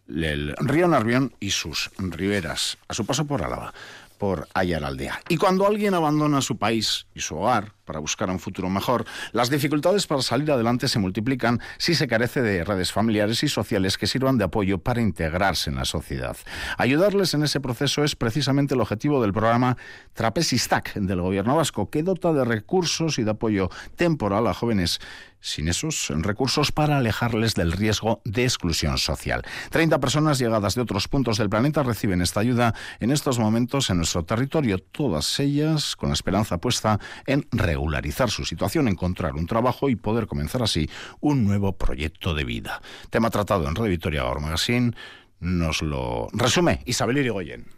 el 0.09 0.55
río 0.59 0.89
Narvión 0.89 1.35
y 1.41 1.51
sus 1.51 1.91
riberas, 1.99 2.79
a 2.89 2.95
su 2.95 3.05
paso 3.05 3.27
por 3.27 3.43
Álava, 3.43 3.73
por 4.19 4.49
Ayaraldea. 4.55 5.21
Y 5.29 5.37
cuando 5.37 5.67
alguien 5.67 5.95
abandona 5.95 6.41
su 6.41 6.57
país 6.57 7.07
y 7.15 7.21
su 7.21 7.37
hogar 7.37 7.73
para 7.85 7.99
buscar 7.99 8.31
un 8.31 8.39
futuro 8.39 8.69
mejor, 8.69 9.05
las 9.33 9.51
dificultades 9.51 10.07
para 10.07 10.23
salir 10.23 10.51
adelante 10.51 10.89
se 10.89 10.99
multiplican 10.99 11.61
si 11.79 11.95
se 11.95 12.09
carece 12.09 12.43
de 12.43 12.65
redes 12.65 12.93
familiares 12.93 13.43
y 13.43 13.49
sociales 13.49 13.99
que 13.99 14.07
sirvan 14.07 14.39
de 14.39 14.45
apoyo 14.45 14.79
para 14.79 15.01
integrarse 15.01 15.71
en 15.71 15.77
la 15.77 15.85
sociedad. 15.85 16.37
Ayudarles 16.79 17.35
en 17.35 17.45
ese 17.45 17.61
proceso 17.61 18.05
es 18.05 18.17
precisamente 18.17 18.75
el 18.75 18.81
objetivo 18.81 19.23
del 19.23 19.33
programa 19.33 19.77
Trapesistac 20.15 20.95
del 20.95 21.21
Gobierno 21.21 21.57
vasco, 21.57 21.91
que 21.91 22.03
dota 22.03 22.33
de 22.33 22.45
recursos 22.45 23.19
y 23.19 23.23
de 23.23 23.31
apoyo 23.31 23.71
temporal 23.97 24.47
a 24.47 24.55
jóvenes 24.55 25.01
sin 25.47 25.69
esos 25.69 26.09
recursos 26.09 26.73
para 26.73 26.99
alejarles 26.99 27.55
del 27.55 27.71
riesgo 27.71 28.21
de 28.25 28.43
exclusión 28.43 28.99
social. 28.99 29.45
30 29.71 30.01
personas 30.01 30.41
llegadas 30.41 30.75
de 30.75 30.81
otros 30.81 31.07
puntos 31.07 31.39
del 31.39 31.49
planeta 31.49 31.85
reciben 31.85 32.21
esta 32.21 32.41
ayuda 32.41 32.75
en 32.99 33.13
estos 33.13 33.39
momentos 33.39 33.89
en 33.89 33.99
nuestro 33.99 34.25
territorio, 34.25 34.79
todas 34.79 35.39
ellas 35.39 35.95
con 35.95 36.09
la 36.09 36.15
esperanza 36.15 36.59
puesta 36.59 36.99
en 37.27 37.47
regularizar 37.53 38.29
su 38.29 38.45
situación, 38.45 38.89
encontrar 38.89 39.35
un 39.35 39.47
trabajo 39.47 39.89
y 39.89 39.95
poder 39.95 40.27
comenzar 40.27 40.65
así 40.65 40.91
un 41.21 41.45
nuevo 41.45 41.77
proyecto 41.77 42.35
de 42.35 42.43
vida. 42.43 42.83
Tema 43.11 43.31
tratado 43.31 43.69
en 43.69 43.77
Red 43.77 43.89
Victoria 43.89 44.25
Magazine 44.25 44.95
nos 45.39 45.81
lo 45.81 46.27
resume 46.33 46.83
Isabel 46.87 47.19
Irigoyen. 47.19 47.76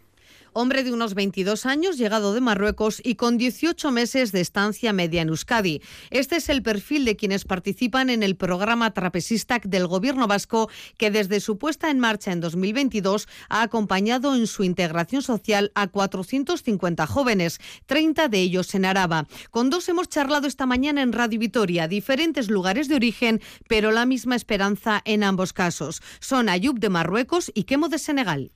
Hombre 0.53 0.83
de 0.83 0.91
unos 0.91 1.13
22 1.13 1.65
años, 1.65 1.97
llegado 1.97 2.33
de 2.33 2.41
Marruecos 2.41 3.01
y 3.03 3.15
con 3.15 3.37
18 3.37 3.91
meses 3.91 4.31
de 4.31 4.41
estancia 4.41 4.93
media 4.93 5.21
en 5.21 5.29
Euskadi. 5.29 5.81
Este 6.09 6.37
es 6.37 6.49
el 6.49 6.63
perfil 6.63 7.05
de 7.05 7.15
quienes 7.15 7.45
participan 7.45 8.09
en 8.09 8.23
el 8.23 8.35
programa 8.35 8.93
Trapesistac 8.93 9.65
del 9.65 9.87
Gobierno 9.87 10.27
vasco, 10.27 10.69
que 10.97 11.11
desde 11.11 11.39
su 11.39 11.57
puesta 11.57 11.89
en 11.89 11.99
marcha 11.99 12.31
en 12.31 12.39
2022 12.39 13.27
ha 13.49 13.61
acompañado 13.61 14.35
en 14.35 14.47
su 14.47 14.63
integración 14.63 15.21
social 15.21 15.71
a 15.75 15.87
450 15.87 17.07
jóvenes, 17.07 17.59
30 17.85 18.27
de 18.27 18.39
ellos 18.39 18.73
en 18.75 18.85
Araba. 18.85 19.27
Con 19.51 19.69
dos 19.69 19.87
hemos 19.89 20.09
charlado 20.09 20.47
esta 20.47 20.65
mañana 20.65 21.01
en 21.01 21.13
Radio 21.13 21.39
Vitoria, 21.39 21.87
diferentes 21.87 22.49
lugares 22.49 22.87
de 22.87 22.95
origen, 22.95 23.41
pero 23.67 23.91
la 23.91 24.05
misma 24.05 24.35
esperanza 24.35 25.01
en 25.05 25.23
ambos 25.23 25.53
casos. 25.53 26.01
Son 26.19 26.49
Ayub 26.49 26.79
de 26.79 26.89
Marruecos 26.89 27.51
y 27.53 27.63
Quemo 27.63 27.89
de 27.89 27.99
Senegal. 27.99 28.51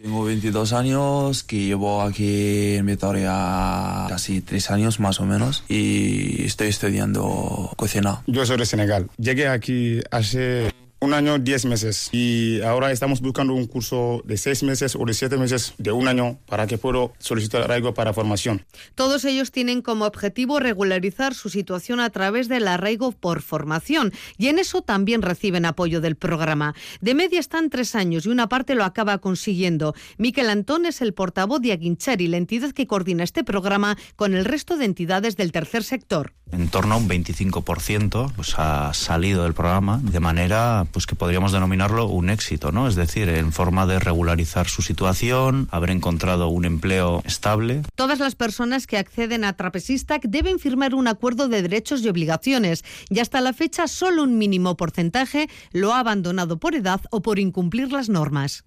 Tengo 0.00 0.24
22 0.24 0.74
años, 0.74 1.42
que 1.42 1.66
llevo 1.66 2.02
aquí 2.02 2.74
en 2.74 2.84
Vitoria 2.84 4.04
casi 4.08 4.42
tres 4.42 4.70
años 4.70 5.00
más 5.00 5.20
o 5.20 5.24
menos 5.24 5.64
y 5.68 6.44
estoy 6.44 6.68
estudiando 6.68 7.72
cocina. 7.76 8.22
Yo 8.26 8.44
soy 8.44 8.58
de 8.58 8.66
Senegal. 8.66 9.08
Llegué 9.16 9.48
aquí 9.48 10.00
hace 10.10 10.70
un 11.00 11.14
año, 11.14 11.38
diez 11.38 11.64
meses. 11.64 12.08
Y 12.12 12.60
ahora 12.62 12.90
estamos 12.90 13.20
buscando 13.20 13.54
un 13.54 13.66
curso 13.66 14.22
de 14.24 14.36
seis 14.36 14.62
meses 14.62 14.96
o 14.96 15.04
de 15.04 15.14
siete 15.14 15.36
meses 15.36 15.74
de 15.78 15.92
un 15.92 16.08
año 16.08 16.38
para 16.46 16.66
que 16.66 16.78
pueda 16.78 17.10
solicitar 17.18 17.62
arraigo 17.62 17.94
para 17.94 18.12
formación. 18.12 18.64
Todos 18.94 19.24
ellos 19.24 19.50
tienen 19.50 19.82
como 19.82 20.06
objetivo 20.06 20.58
regularizar 20.58 21.34
su 21.34 21.48
situación 21.48 22.00
a 22.00 22.10
través 22.10 22.48
del 22.48 22.68
arraigo 22.68 23.12
por 23.12 23.42
formación 23.42 24.12
y 24.38 24.48
en 24.48 24.58
eso 24.58 24.82
también 24.82 25.22
reciben 25.22 25.66
apoyo 25.66 26.00
del 26.00 26.16
programa. 26.16 26.74
De 27.00 27.14
media 27.14 27.40
están 27.40 27.70
tres 27.70 27.94
años 27.94 28.26
y 28.26 28.28
una 28.28 28.48
parte 28.48 28.74
lo 28.74 28.84
acaba 28.84 29.18
consiguiendo. 29.18 29.94
Miquel 30.16 30.48
Antón 30.50 30.86
es 30.86 31.02
el 31.02 31.12
portavoz 31.12 31.60
de 31.60 31.72
Aguinchari, 31.72 32.26
la 32.28 32.36
entidad 32.38 32.72
que 32.72 32.86
coordina 32.86 33.24
este 33.24 33.44
programa 33.44 33.96
con 34.16 34.34
el 34.34 34.44
resto 34.44 34.76
de 34.76 34.86
entidades 34.86 35.36
del 35.36 35.52
tercer 35.52 35.84
sector. 35.84 36.32
En 36.52 36.68
torno 36.68 36.94
a 36.94 36.98
un 36.98 37.08
25% 37.08 38.32
pues, 38.34 38.54
ha 38.58 38.94
salido 38.94 39.42
del 39.42 39.52
programa 39.52 40.00
de 40.02 40.20
manera 40.20 40.86
pues 40.92 41.06
que 41.06 41.16
podríamos 41.16 41.52
denominarlo 41.52 42.06
un 42.06 42.30
éxito, 42.30 42.70
¿no? 42.70 42.86
Es 42.86 42.94
decir, 42.94 43.28
en 43.28 43.52
forma 43.52 43.86
de 43.86 43.98
regularizar 43.98 44.68
su 44.68 44.82
situación, 44.82 45.68
haber 45.70 45.90
encontrado 45.90 46.48
un 46.48 46.64
empleo 46.64 47.22
estable. 47.24 47.82
Todas 47.94 48.20
las 48.20 48.36
personas 48.36 48.86
que 48.86 48.96
acceden 48.96 49.44
a 49.44 49.54
Trapesistac 49.54 50.22
deben 50.22 50.58
firmar 50.58 50.94
un 50.94 51.08
acuerdo 51.08 51.48
de 51.48 51.62
derechos 51.62 52.02
y 52.02 52.08
obligaciones 52.08 52.84
y 53.10 53.18
hasta 53.18 53.40
la 53.40 53.52
fecha 53.52 53.88
solo 53.88 54.22
un 54.22 54.38
mínimo 54.38 54.76
porcentaje 54.76 55.48
lo 55.72 55.94
ha 55.94 56.00
abandonado 56.00 56.58
por 56.58 56.74
edad 56.74 57.00
o 57.10 57.22
por 57.22 57.38
incumplir 57.38 57.90
las 57.90 58.08
normas. 58.08 58.64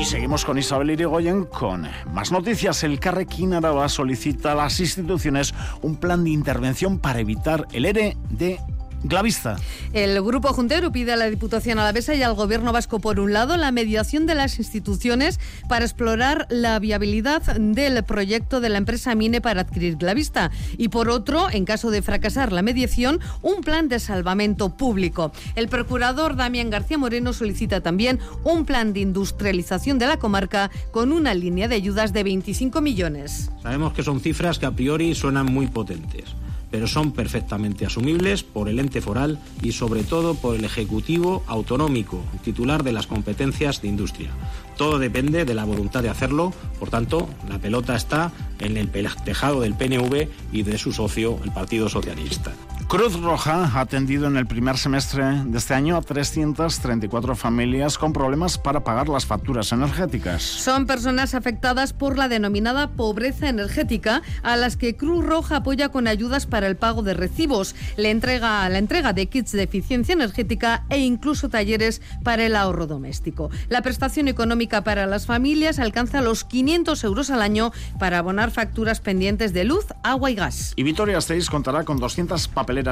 Y 0.00 0.04
seguimos 0.06 0.46
con 0.46 0.56
Isabel 0.56 0.92
Irigoyen 0.92 1.44
con 1.44 1.86
más 2.14 2.32
noticias. 2.32 2.84
El 2.84 2.98
Carrequín 2.98 3.52
Araba 3.52 3.86
solicita 3.90 4.52
a 4.52 4.54
las 4.54 4.80
instituciones 4.80 5.52
un 5.82 5.96
plan 5.96 6.24
de 6.24 6.30
intervención 6.30 6.98
para 6.98 7.20
evitar 7.20 7.66
el 7.74 7.84
ERE 7.84 8.16
de 8.30 8.58
Glavista. 9.02 9.56
El 9.92 10.20
Grupo 10.22 10.52
Juntero 10.52 10.92
pide 10.92 11.12
a 11.12 11.16
la 11.16 11.30
Diputación 11.30 11.78
Alavesa 11.78 12.14
y 12.14 12.22
al 12.22 12.34
Gobierno 12.34 12.72
Vasco, 12.72 13.00
por 13.00 13.18
un 13.18 13.32
lado, 13.32 13.56
la 13.56 13.72
mediación 13.72 14.26
de 14.26 14.34
las 14.34 14.58
instituciones 14.58 15.40
para 15.68 15.84
explorar 15.84 16.46
la 16.50 16.78
viabilidad 16.78 17.42
del 17.56 18.02
proyecto 18.04 18.60
de 18.60 18.68
la 18.68 18.78
empresa 18.78 19.14
Mine 19.14 19.40
para 19.40 19.62
adquirir 19.62 19.96
Glavista 19.96 20.50
y, 20.76 20.88
por 20.88 21.08
otro, 21.08 21.50
en 21.50 21.64
caso 21.64 21.90
de 21.90 22.02
fracasar 22.02 22.52
la 22.52 22.62
mediación, 22.62 23.20
un 23.42 23.62
plan 23.62 23.88
de 23.88 24.00
salvamento 24.00 24.76
público. 24.76 25.32
El 25.54 25.68
procurador 25.68 26.36
Damián 26.36 26.70
García 26.70 26.98
Moreno 26.98 27.32
solicita 27.32 27.80
también 27.80 28.18
un 28.44 28.64
plan 28.64 28.92
de 28.92 29.00
industrialización 29.00 29.98
de 29.98 30.06
la 30.06 30.18
comarca 30.18 30.70
con 30.90 31.12
una 31.12 31.34
línea 31.34 31.68
de 31.68 31.76
ayudas 31.76 32.12
de 32.12 32.22
25 32.22 32.80
millones. 32.80 33.50
Sabemos 33.62 33.92
que 33.92 34.02
son 34.02 34.20
cifras 34.20 34.58
que 34.58 34.66
a 34.66 34.72
priori 34.72 35.14
suenan 35.14 35.46
muy 35.46 35.66
potentes 35.66 36.34
pero 36.70 36.86
son 36.86 37.12
perfectamente 37.12 37.86
asumibles 37.86 38.42
por 38.42 38.68
el 38.68 38.78
ente 38.78 39.00
foral 39.00 39.38
y 39.62 39.72
sobre 39.72 40.04
todo 40.04 40.34
por 40.34 40.56
el 40.56 40.64
Ejecutivo 40.64 41.42
autonómico, 41.46 42.22
titular 42.42 42.84
de 42.84 42.92
las 42.92 43.06
competencias 43.06 43.82
de 43.82 43.88
industria. 43.88 44.30
Todo 44.76 44.98
depende 44.98 45.44
de 45.44 45.54
la 45.54 45.64
voluntad 45.64 46.02
de 46.02 46.08
hacerlo, 46.08 46.54
por 46.78 46.90
tanto, 46.90 47.28
la 47.48 47.58
pelota 47.58 47.96
está 47.96 48.32
en 48.60 48.76
el 48.76 48.90
tejado 49.24 49.60
del 49.60 49.74
PNV 49.74 50.28
y 50.52 50.62
de 50.62 50.78
su 50.78 50.92
socio, 50.92 51.38
el 51.44 51.52
Partido 51.52 51.88
Socialista. 51.88 52.52
Cruz 52.90 53.20
Roja 53.20 53.70
ha 53.72 53.80
atendido 53.82 54.26
en 54.26 54.36
el 54.36 54.48
primer 54.48 54.76
semestre 54.76 55.22
de 55.44 55.58
este 55.58 55.74
año 55.74 55.96
a 55.96 56.02
334 56.02 57.36
familias 57.36 57.96
con 57.96 58.12
problemas 58.12 58.58
para 58.58 58.82
pagar 58.82 59.08
las 59.08 59.26
facturas 59.26 59.70
energéticas. 59.70 60.42
Son 60.42 60.86
personas 60.86 61.36
afectadas 61.36 61.92
por 61.92 62.18
la 62.18 62.26
denominada 62.26 62.88
pobreza 62.88 63.48
energética 63.48 64.22
a 64.42 64.56
las 64.56 64.76
que 64.76 64.96
Cruz 64.96 65.24
Roja 65.24 65.58
apoya 65.58 65.90
con 65.90 66.08
ayudas 66.08 66.46
para 66.46 66.66
el 66.66 66.76
pago 66.76 67.04
de 67.04 67.14
recibos, 67.14 67.76
le 67.96 68.10
entrega 68.10 68.68
la 68.68 68.78
entrega 68.78 69.12
de 69.12 69.26
kits 69.26 69.52
de 69.52 69.62
eficiencia 69.62 70.14
energética 70.14 70.84
e 70.88 70.98
incluso 70.98 71.48
talleres 71.48 72.02
para 72.24 72.44
el 72.44 72.56
ahorro 72.56 72.88
doméstico. 72.88 73.50
La 73.68 73.82
prestación 73.82 74.26
económica 74.26 74.82
para 74.82 75.06
las 75.06 75.26
familias 75.26 75.78
alcanza 75.78 76.22
los 76.22 76.42
500 76.42 77.04
euros 77.04 77.30
al 77.30 77.42
año 77.42 77.70
para 78.00 78.18
abonar 78.18 78.50
facturas 78.50 78.98
pendientes 78.98 79.52
de 79.52 79.62
luz, 79.62 79.86
agua 80.02 80.32
y 80.32 80.34
gas. 80.34 80.72
Y 80.74 80.82
Vitoria 80.82 81.20
6 81.20 81.48
contará 81.50 81.84
con 81.84 81.98
200 81.98 82.48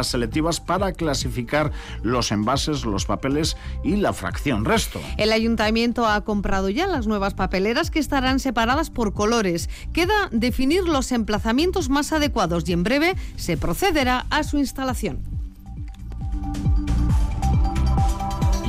selectivas 0.09 0.61
para 0.61 0.93
clasificar 0.93 1.73
los 2.03 2.31
envases, 2.33 2.85
los 2.85 3.07
papeles 3.07 3.57
y 3.83 3.97
la 3.97 4.13
fracción 4.13 4.65
resto. 4.65 5.01
El 5.17 5.33
ayuntamiento 5.33 6.07
ha 6.07 6.25
comprado 6.25 6.69
ya 6.69 6.87
las 6.87 7.07
nuevas 7.07 7.35
papeleras 7.35 7.91
que 7.91 7.99
estarán 7.99 8.41
separadas 8.41 8.91
por 8.91 9.15
colores. 9.15 9.69
Queda 9.93 10.29
definir 10.31 10.85
los 10.85 11.13
emplazamientos 11.13 11.89
más 11.89 12.13
adecuados 12.13 12.69
y 12.69 12.73
en 12.73 12.85
breve 12.85 13.17
se 13.37 13.57
procederá 13.57 14.27
a 14.31 14.43
su 14.43 14.59
instalación. 14.59 15.39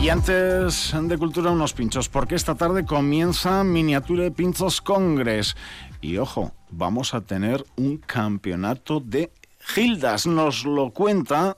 Y 0.02 0.08
antes 0.08 0.94
de 0.98 1.18
cultura, 1.18 1.52
unos 1.52 1.74
pinchos, 1.74 2.08
porque 2.08 2.36
esta 2.36 2.56
tarde 2.56 2.86
comienza 2.86 3.66
Miniature 3.66 4.32
Pinchos 4.32 4.80
Congress. 4.80 5.58
Y 6.00 6.18
ojo, 6.18 6.54
vamos 6.72 7.14
a 7.14 7.20
tener 7.20 7.66
un 7.76 7.98
campeonato 7.98 9.02
de 9.02 9.34
Gildas 9.70 10.26
nos 10.26 10.66
lo 10.66 10.90
cuenta 10.90 11.58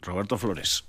Roberto 0.00 0.38
Flores. 0.38 0.84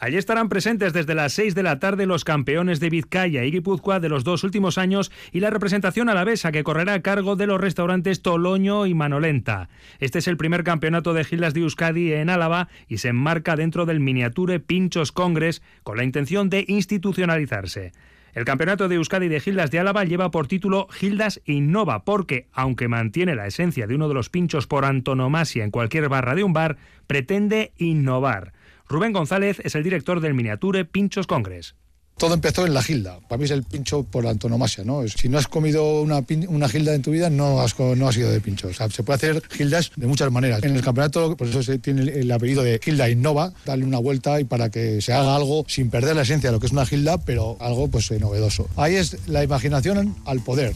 Allí 0.00 0.16
estarán 0.16 0.48
presentes 0.48 0.92
desde 0.92 1.14
las 1.14 1.34
6 1.34 1.54
de 1.54 1.62
la 1.62 1.78
tarde 1.78 2.04
los 2.04 2.24
campeones 2.24 2.80
de 2.80 2.90
Vizcaya 2.90 3.44
y 3.44 3.52
Guipúzcoa 3.52 4.00
de 4.00 4.08
los 4.08 4.24
dos 4.24 4.42
últimos 4.42 4.76
años 4.76 5.12
y 5.30 5.38
la 5.38 5.50
representación 5.50 6.08
alavesa 6.08 6.50
que 6.50 6.64
correrá 6.64 6.94
a 6.94 7.02
cargo 7.02 7.36
de 7.36 7.46
los 7.46 7.60
restaurantes 7.60 8.22
Toloño 8.22 8.86
y 8.86 8.94
Manolenta. 8.94 9.68
Este 10.00 10.18
es 10.18 10.26
el 10.26 10.36
primer 10.36 10.64
campeonato 10.64 11.14
de 11.14 11.22
Gildas 11.22 11.54
de 11.54 11.60
Euskadi 11.60 12.12
en 12.12 12.28
Álava 12.28 12.66
y 12.88 12.98
se 12.98 13.08
enmarca 13.08 13.54
dentro 13.54 13.86
del 13.86 14.00
Miniature 14.00 14.58
Pinchos 14.58 15.12
Congress 15.12 15.62
con 15.84 15.96
la 15.96 16.02
intención 16.02 16.50
de 16.50 16.64
institucionalizarse. 16.66 17.92
El 18.32 18.44
campeonato 18.44 18.88
de 18.88 18.94
Euskadi 18.96 19.28
de 19.28 19.40
Gildas 19.40 19.70
de 19.70 19.80
Álava 19.80 20.04
lleva 20.04 20.30
por 20.30 20.46
título 20.46 20.86
Gildas 20.90 21.40
Innova, 21.44 22.04
porque, 22.04 22.46
aunque 22.52 22.88
mantiene 22.88 23.34
la 23.34 23.46
esencia 23.46 23.86
de 23.86 23.94
uno 23.94 24.08
de 24.08 24.14
los 24.14 24.30
pinchos 24.30 24.66
por 24.66 24.84
antonomasia 24.84 25.64
en 25.64 25.70
cualquier 25.70 26.08
barra 26.08 26.34
de 26.34 26.44
un 26.44 26.52
bar, 26.52 26.76
pretende 27.06 27.72
innovar. 27.76 28.52
Rubén 28.88 29.12
González 29.12 29.60
es 29.64 29.74
el 29.74 29.82
director 29.82 30.20
del 30.20 30.34
Miniature 30.34 30.84
Pinchos 30.84 31.26
Congress 31.26 31.74
todo 32.20 32.34
empezó 32.34 32.66
en 32.66 32.74
la 32.74 32.82
gilda. 32.82 33.18
Para 33.28 33.38
mí 33.38 33.46
es 33.46 33.50
el 33.50 33.62
pincho 33.62 34.02
por 34.02 34.26
antonomasia, 34.26 34.84
¿no? 34.84 35.08
Si 35.08 35.30
no 35.30 35.38
has 35.38 35.48
comido 35.48 36.02
una, 36.02 36.22
gilda 36.68 36.94
en 36.94 37.00
tu 37.00 37.12
vida, 37.12 37.30
no 37.30 37.62
has, 37.62 37.78
no 37.78 38.12
sido 38.12 38.30
de 38.30 38.42
pincho. 38.42 38.68
O 38.68 38.74
sea, 38.74 38.90
se 38.90 39.02
puede 39.02 39.16
hacer 39.16 39.42
gildas 39.48 39.90
de 39.96 40.06
muchas 40.06 40.30
maneras. 40.30 40.62
En 40.62 40.76
el 40.76 40.82
campeonato, 40.82 41.34
por 41.34 41.48
eso 41.48 41.62
se 41.62 41.78
tiene 41.78 42.02
el 42.02 42.30
apellido 42.30 42.62
de 42.62 42.78
Gilda 42.82 43.08
Innova, 43.08 43.54
darle 43.64 43.86
una 43.86 43.98
vuelta 43.98 44.38
y 44.38 44.44
para 44.44 44.70
que 44.70 45.00
se 45.00 45.14
haga 45.14 45.34
algo 45.34 45.64
sin 45.66 45.88
perder 45.88 46.14
la 46.14 46.22
esencia 46.22 46.50
de 46.50 46.56
lo 46.56 46.60
que 46.60 46.66
es 46.66 46.72
una 46.72 46.84
gilda, 46.84 47.16
pero 47.16 47.56
algo 47.58 47.88
pues 47.88 48.10
novedoso. 48.10 48.68
Ahí 48.76 48.96
es 48.96 49.26
la 49.26 49.42
imaginación 49.42 50.14
al 50.26 50.40
poder. 50.40 50.74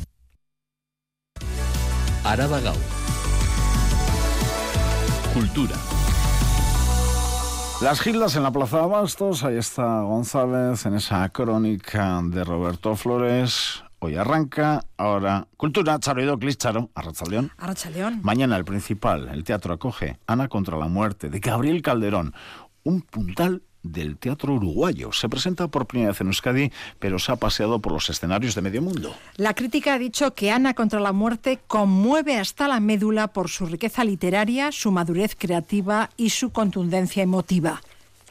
Araba 2.24 2.58
Cultura. 5.34 5.93
Las 7.84 8.00
Gildas 8.00 8.34
en 8.34 8.42
la 8.42 8.50
Plaza 8.50 8.80
de 8.80 8.86
Bastos, 8.86 9.44
ahí 9.44 9.58
está 9.58 10.00
González 10.00 10.86
en 10.86 10.94
esa 10.94 11.28
crónica 11.28 12.18
de 12.24 12.42
Roberto 12.42 12.96
Flores. 12.96 13.84
Hoy 13.98 14.16
arranca, 14.16 14.80
ahora 14.96 15.48
Cultura, 15.58 15.98
Charo 15.98 16.38
Charo, 16.38 16.88
Arrachaleón. 16.94 17.52
Arrachaleón. 17.58 18.22
Mañana 18.22 18.56
el 18.56 18.64
principal, 18.64 19.28
el 19.28 19.44
teatro 19.44 19.74
acoge 19.74 20.18
Ana 20.26 20.48
contra 20.48 20.78
la 20.78 20.88
muerte, 20.88 21.28
de 21.28 21.40
Gabriel 21.40 21.82
Calderón. 21.82 22.32
Un 22.84 23.02
puntal 23.02 23.62
del 23.84 24.16
teatro 24.16 24.54
uruguayo. 24.54 25.12
Se 25.12 25.28
presenta 25.28 25.68
por 25.68 25.86
primera 25.86 26.10
vez 26.10 26.20
en 26.20 26.26
Euskadi, 26.26 26.72
pero 26.98 27.20
se 27.20 27.30
ha 27.30 27.36
paseado 27.36 27.78
por 27.78 27.92
los 27.92 28.10
escenarios 28.10 28.56
de 28.56 28.62
medio 28.62 28.82
mundo. 28.82 29.14
La 29.36 29.54
crítica 29.54 29.94
ha 29.94 29.98
dicho 29.98 30.34
que 30.34 30.50
Ana 30.50 30.74
contra 30.74 30.98
la 30.98 31.12
muerte 31.12 31.60
conmueve 31.68 32.36
hasta 32.36 32.66
la 32.66 32.80
médula 32.80 33.28
por 33.28 33.48
su 33.48 33.66
riqueza 33.66 34.02
literaria, 34.02 34.72
su 34.72 34.90
madurez 34.90 35.36
creativa 35.38 36.10
y 36.16 36.30
su 36.30 36.50
contundencia 36.50 37.22
emotiva. 37.22 37.80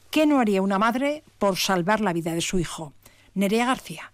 ¿Qué 0.10 0.26
no 0.26 0.40
haría 0.40 0.62
una 0.62 0.78
madre 0.80 1.24
por 1.40 1.58
salvar 1.58 2.02
la 2.02 2.14
vida 2.14 2.34
de 2.34 2.42
su 2.42 2.60
hijo? 2.60 2.94
Nerea 3.34 3.66
García. 3.66 4.14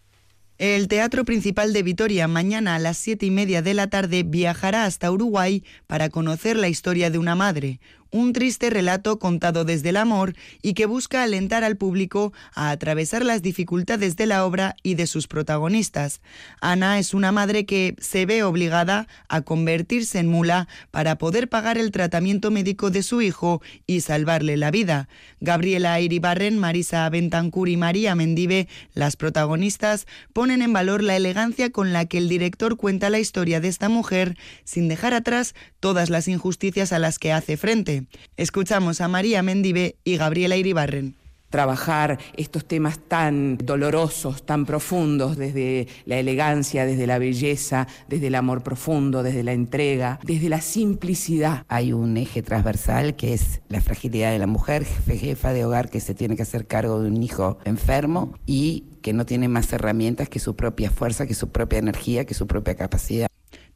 El 0.59 0.89
Teatro 0.89 1.23
Principal 1.23 1.71
de 1.71 1.83
Vitoria 1.83 2.27
mañana 2.27 2.75
a 2.75 2.79
las 2.79 2.97
siete 2.97 3.25
y 3.25 3.31
media 3.31 3.61
de 3.61 3.73
la 3.73 3.89
tarde 3.89 4.23
viajará 4.23 4.83
hasta 4.83 5.09
Uruguay 5.09 5.63
para 5.87 6.09
conocer 6.09 6.57
la 6.57 6.67
historia 6.67 7.09
de 7.09 7.17
una 7.17 7.33
madre, 7.33 7.79
un 8.11 8.33
triste 8.33 8.69
relato 8.69 9.19
contado 9.19 9.65
desde 9.65 9.89
el 9.89 9.97
amor 9.97 10.35
y 10.61 10.73
que 10.73 10.85
busca 10.85 11.23
alentar 11.23 11.63
al 11.63 11.77
público 11.77 12.33
a 12.53 12.71
atravesar 12.71 13.25
las 13.25 13.41
dificultades 13.41 14.15
de 14.15 14.25
la 14.25 14.45
obra 14.45 14.75
y 14.83 14.95
de 14.95 15.07
sus 15.07 15.27
protagonistas. 15.27 16.21
Ana 16.61 16.99
es 16.99 17.13
una 17.13 17.31
madre 17.31 17.65
que 17.65 17.95
se 17.99 18.25
ve 18.25 18.43
obligada 18.43 19.07
a 19.27 19.41
convertirse 19.41 20.19
en 20.19 20.27
mula 20.27 20.67
para 20.91 21.17
poder 21.17 21.49
pagar 21.49 21.77
el 21.77 21.91
tratamiento 21.91 22.51
médico 22.51 22.89
de 22.89 23.03
su 23.03 23.21
hijo 23.21 23.61
y 23.85 24.01
salvarle 24.01 24.57
la 24.57 24.71
vida. 24.71 25.09
Gabriela 25.39 25.99
Iribarren, 25.99 26.57
Marisa 26.57 27.09
Bentancur 27.09 27.69
y 27.69 27.77
María 27.77 28.15
Mendive, 28.15 28.67
las 28.93 29.15
protagonistas, 29.15 30.07
ponen 30.33 30.61
en 30.61 30.73
valor 30.73 31.03
la 31.03 31.15
elegancia 31.15 31.71
con 31.71 31.93
la 31.93 32.05
que 32.05 32.17
el 32.17 32.29
director 32.29 32.77
cuenta 32.77 33.09
la 33.09 33.19
historia 33.19 33.59
de 33.59 33.67
esta 33.67 33.89
mujer 33.89 34.37
sin 34.63 34.87
dejar 34.87 35.13
atrás 35.13 35.55
todas 35.79 36.09
las 36.09 36.27
injusticias 36.27 36.93
a 36.93 36.99
las 36.99 37.19
que 37.19 37.31
hace 37.31 37.57
frente. 37.57 37.98
Escuchamos 38.37 39.01
a 39.01 39.07
María 39.07 39.43
Mendive 39.43 39.95
y 40.03 40.17
Gabriela 40.17 40.55
Iribarren 40.55 41.15
trabajar 41.49 42.19
estos 42.37 42.65
temas 42.65 42.99
tan 42.99 43.57
dolorosos, 43.57 44.45
tan 44.45 44.65
profundos, 44.65 45.37
desde 45.37 45.87
la 46.05 46.17
elegancia, 46.17 46.85
desde 46.85 47.07
la 47.07 47.19
belleza, 47.19 47.87
desde 48.07 48.27
el 48.27 48.35
amor 48.35 48.63
profundo, 48.63 49.23
desde 49.23 49.43
la 49.43 49.53
entrega, 49.53 50.19
desde 50.23 50.49
la 50.49 50.61
simplicidad. 50.61 51.65
Hay 51.67 51.91
un 51.93 52.17
eje 52.17 52.43
transversal 52.43 53.15
que 53.15 53.33
es 53.33 53.61
la 53.67 53.81
fragilidad 53.81 54.31
de 54.31 54.39
la 54.39 54.47
mujer, 54.47 54.85
jefa 54.85 55.53
de 55.53 55.65
hogar 55.65 55.89
que 55.89 55.99
se 55.99 56.13
tiene 56.13 56.35
que 56.35 56.43
hacer 56.43 56.67
cargo 56.67 57.01
de 57.01 57.09
un 57.09 57.21
hijo 57.23 57.57
enfermo 57.65 58.33
y 58.45 58.85
que 59.01 59.13
no 59.13 59.25
tiene 59.25 59.47
más 59.47 59.71
herramientas 59.73 60.29
que 60.29 60.39
su 60.39 60.55
propia 60.55 60.91
fuerza, 60.91 61.25
que 61.25 61.33
su 61.33 61.49
propia 61.49 61.79
energía, 61.79 62.25
que 62.25 62.33
su 62.33 62.47
propia 62.47 62.75
capacidad. 62.75 63.28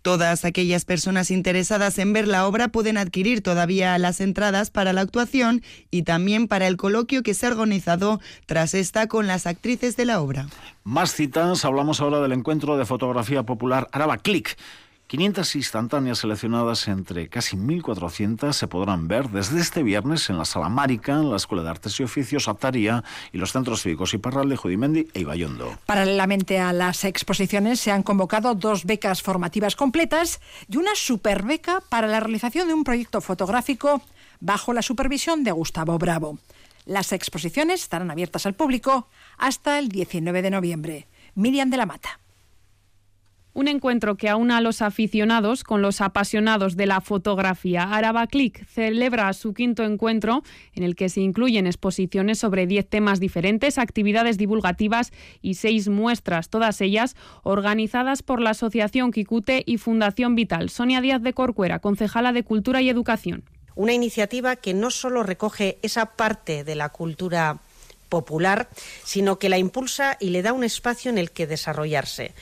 Todas 0.03 0.43
aquellas 0.43 0.83
personas 0.83 1.31
interesadas 1.31 1.97
en 1.97 2.11
ver 2.11 2.27
la 2.27 2.45
obra 2.45 2.67
pueden 2.67 2.97
adquirir 2.97 3.41
todavía 3.41 3.97
las 3.97 4.19
entradas 4.19 4.69
para 4.69 4.91
la 4.91 4.99
actuación 4.99 5.63
y 5.91 6.03
también 6.03 6.49
para 6.49 6.67
el 6.67 6.75
coloquio 6.75 7.23
que 7.23 7.33
se 7.33 7.45
ha 7.45 7.51
organizado 7.51 8.19
tras 8.45 8.73
esta 8.73 9.07
con 9.07 9.27
las 9.27 9.47
actrices 9.47 9.95
de 9.95 10.03
la 10.03 10.19
obra. 10.19 10.47
Más 10.83 11.13
citas, 11.13 11.63
hablamos 11.63 12.01
ahora 12.01 12.19
del 12.19 12.33
encuentro 12.33 12.75
de 12.75 12.85
fotografía 12.85 13.43
popular 13.43 13.87
Araba 13.93 14.17
Click 14.17 14.57
500 15.13 15.55
instantáneas 15.57 16.17
seleccionadas 16.17 16.87
entre 16.87 17.29
casi 17.29 17.55
1.400 17.55 18.51
se 18.51 18.67
podrán 18.67 19.07
ver 19.07 19.29
desde 19.29 19.61
este 19.61 19.83
viernes 19.83 20.27
en 20.31 20.39
la 20.39 20.45
Sala 20.45 20.69
Márica, 20.69 21.13
en 21.13 21.29
la 21.29 21.35
Escuela 21.35 21.61
de 21.61 21.69
Artes 21.69 21.99
y 21.99 22.03
Oficios 22.03 22.47
Ataria 22.47 23.03
y 23.31 23.37
los 23.37 23.51
centros 23.51 23.83
cívicos 23.83 24.15
Iparralde, 24.15 24.55
Judimendi 24.55 25.09
e 25.13 25.19
Ibayondo. 25.19 25.77
Paralelamente 25.85 26.57
a 26.57 26.73
las 26.73 27.03
exposiciones 27.03 27.79
se 27.79 27.91
han 27.91 28.01
convocado 28.01 28.55
dos 28.55 28.85
becas 28.85 29.21
formativas 29.21 29.75
completas 29.75 30.41
y 30.67 30.77
una 30.77 30.95
superbeca 30.95 31.83
para 31.89 32.07
la 32.07 32.19
realización 32.19 32.67
de 32.67 32.73
un 32.73 32.83
proyecto 32.83 33.21
fotográfico 33.21 34.01
bajo 34.39 34.73
la 34.73 34.81
supervisión 34.81 35.43
de 35.43 35.51
Gustavo 35.51 35.99
Bravo. 35.99 36.39
Las 36.85 37.11
exposiciones 37.11 37.83
estarán 37.83 38.09
abiertas 38.09 38.47
al 38.47 38.55
público 38.55 39.09
hasta 39.37 39.77
el 39.77 39.89
19 39.89 40.41
de 40.41 40.49
noviembre. 40.49 41.07
Miriam 41.35 41.69
de 41.69 41.77
la 41.77 41.85
Mata. 41.85 42.19
Un 43.55 43.67
encuentro 43.67 44.15
que 44.17 44.29
aúna 44.29 44.57
a 44.57 44.61
los 44.61 44.81
aficionados 44.81 45.63
con 45.63 45.83
los 45.83 46.01
apasionados 46.01 46.75
de 46.75 46.87
la 46.87 47.01
fotografía. 47.01 47.83
Araba 47.83 48.25
Click 48.25 48.65
celebra 48.65 49.31
su 49.33 49.53
quinto 49.53 49.83
encuentro 49.83 50.41
en 50.73 50.81
el 50.81 50.95
que 50.95 51.07
se 51.07 51.21
incluyen 51.21 51.67
exposiciones 51.67 52.39
sobre 52.39 52.65
10 52.65 52.89
temas 52.89 53.19
diferentes, 53.19 53.77
actividades 53.77 54.39
divulgativas 54.39 55.11
y 55.43 55.53
seis 55.53 55.87
muestras, 55.87 56.49
todas 56.49 56.81
ellas 56.81 57.15
organizadas 57.43 58.23
por 58.23 58.41
la 58.41 58.51
Asociación 58.51 59.11
Quicute 59.11 59.61
y 59.67 59.77
Fundación 59.77 60.33
Vital. 60.33 60.71
Sonia 60.71 60.99
Díaz 60.99 61.21
de 61.21 61.33
Corcuera, 61.33 61.77
concejala 61.77 62.33
de 62.33 62.43
Cultura 62.43 62.81
y 62.81 62.89
Educación. 62.89 63.43
Una 63.75 63.93
iniciativa 63.93 64.55
que 64.55 64.73
no 64.73 64.89
solo 64.89 65.21
recoge 65.21 65.77
esa 65.83 66.07
parte 66.15 66.63
de 66.63 66.73
la 66.73 66.89
cultura 66.89 67.59
popular, 68.09 68.69
sino 69.03 69.39
que 69.39 69.49
la 69.49 69.57
impulsa 69.57 70.17
y 70.19 70.29
le 70.29 70.43
da 70.43 70.53
un 70.53 70.63
espacio 70.63 71.09
en 71.09 71.17
el 71.17 71.31
que 71.31 71.47
desarrollarse. 71.47 72.35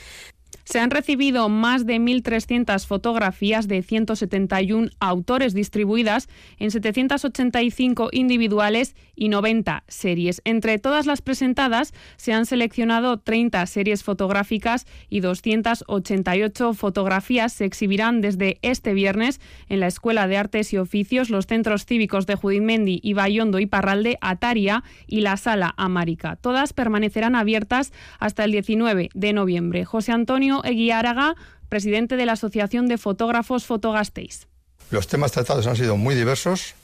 Se 0.64 0.80
han 0.80 0.92
recibido 0.92 1.50
más 1.50 1.86
de 1.86 1.98
1.300 1.98 2.86
fotografías 2.86 3.68
de 3.68 3.82
171 3.82 4.90
autores 5.00 5.54
distribuidas 5.54 6.30
en 6.58 6.72
785 6.72 8.10
individuales 8.12 8.96
y 9.16 9.30
90 9.30 9.84
series. 9.88 10.42
Entre 10.46 10.80
todas 10.80 11.06
las 11.06 11.22
presentadas 11.22 11.94
se 12.18 12.34
han 12.34 12.46
seleccionado 12.46 13.18
30 13.18 13.66
series 13.66 14.04
fotográficas 14.04 14.86
y 15.10 15.20
288 15.20 16.74
fotografías 16.74 17.54
se 17.54 17.66
exhibirán 17.66 18.22
desde 18.22 18.58
este 18.62 18.94
viernes 18.94 19.40
en 19.70 19.80
la 19.80 19.88
Escuela 19.88 20.28
de 20.28 20.38
Artes 20.38 20.74
y 20.74 20.78
Oficios, 20.78 21.30
los 21.30 21.46
centros 21.46 21.86
cívicos 21.86 22.26
de 22.26 22.36
Judimendi, 22.36 23.00
Bayondo 23.14 23.60
y 23.60 23.66
Parralde, 23.66 24.18
Ataria 24.22 24.84
y 25.08 25.22
la 25.22 25.38
Sala 25.38 25.74
Amárica. 25.78 26.36
Todas 26.36 26.74
permanecerán 26.74 27.36
abiertas 27.36 27.94
hasta 28.20 28.44
el 28.44 28.52
19 28.52 29.10
de 29.14 29.34
noviembre. 29.34 29.86
José 29.86 30.12
Antonio 30.12 30.51
Eguiáraga, 30.64 31.36
presidente 31.70 32.18
de 32.18 32.26
la 32.26 32.34
Asociación 32.34 32.88
de 32.88 32.98
Fotógrafos 32.98 33.66
Fotogasteiz. 33.66 34.48
Los 34.90 35.08
temas 35.08 35.32
tratados 35.32 35.68
han 35.68 35.78
sido 35.78 35.96
muy 35.96 36.16
diversos, 36.16 36.76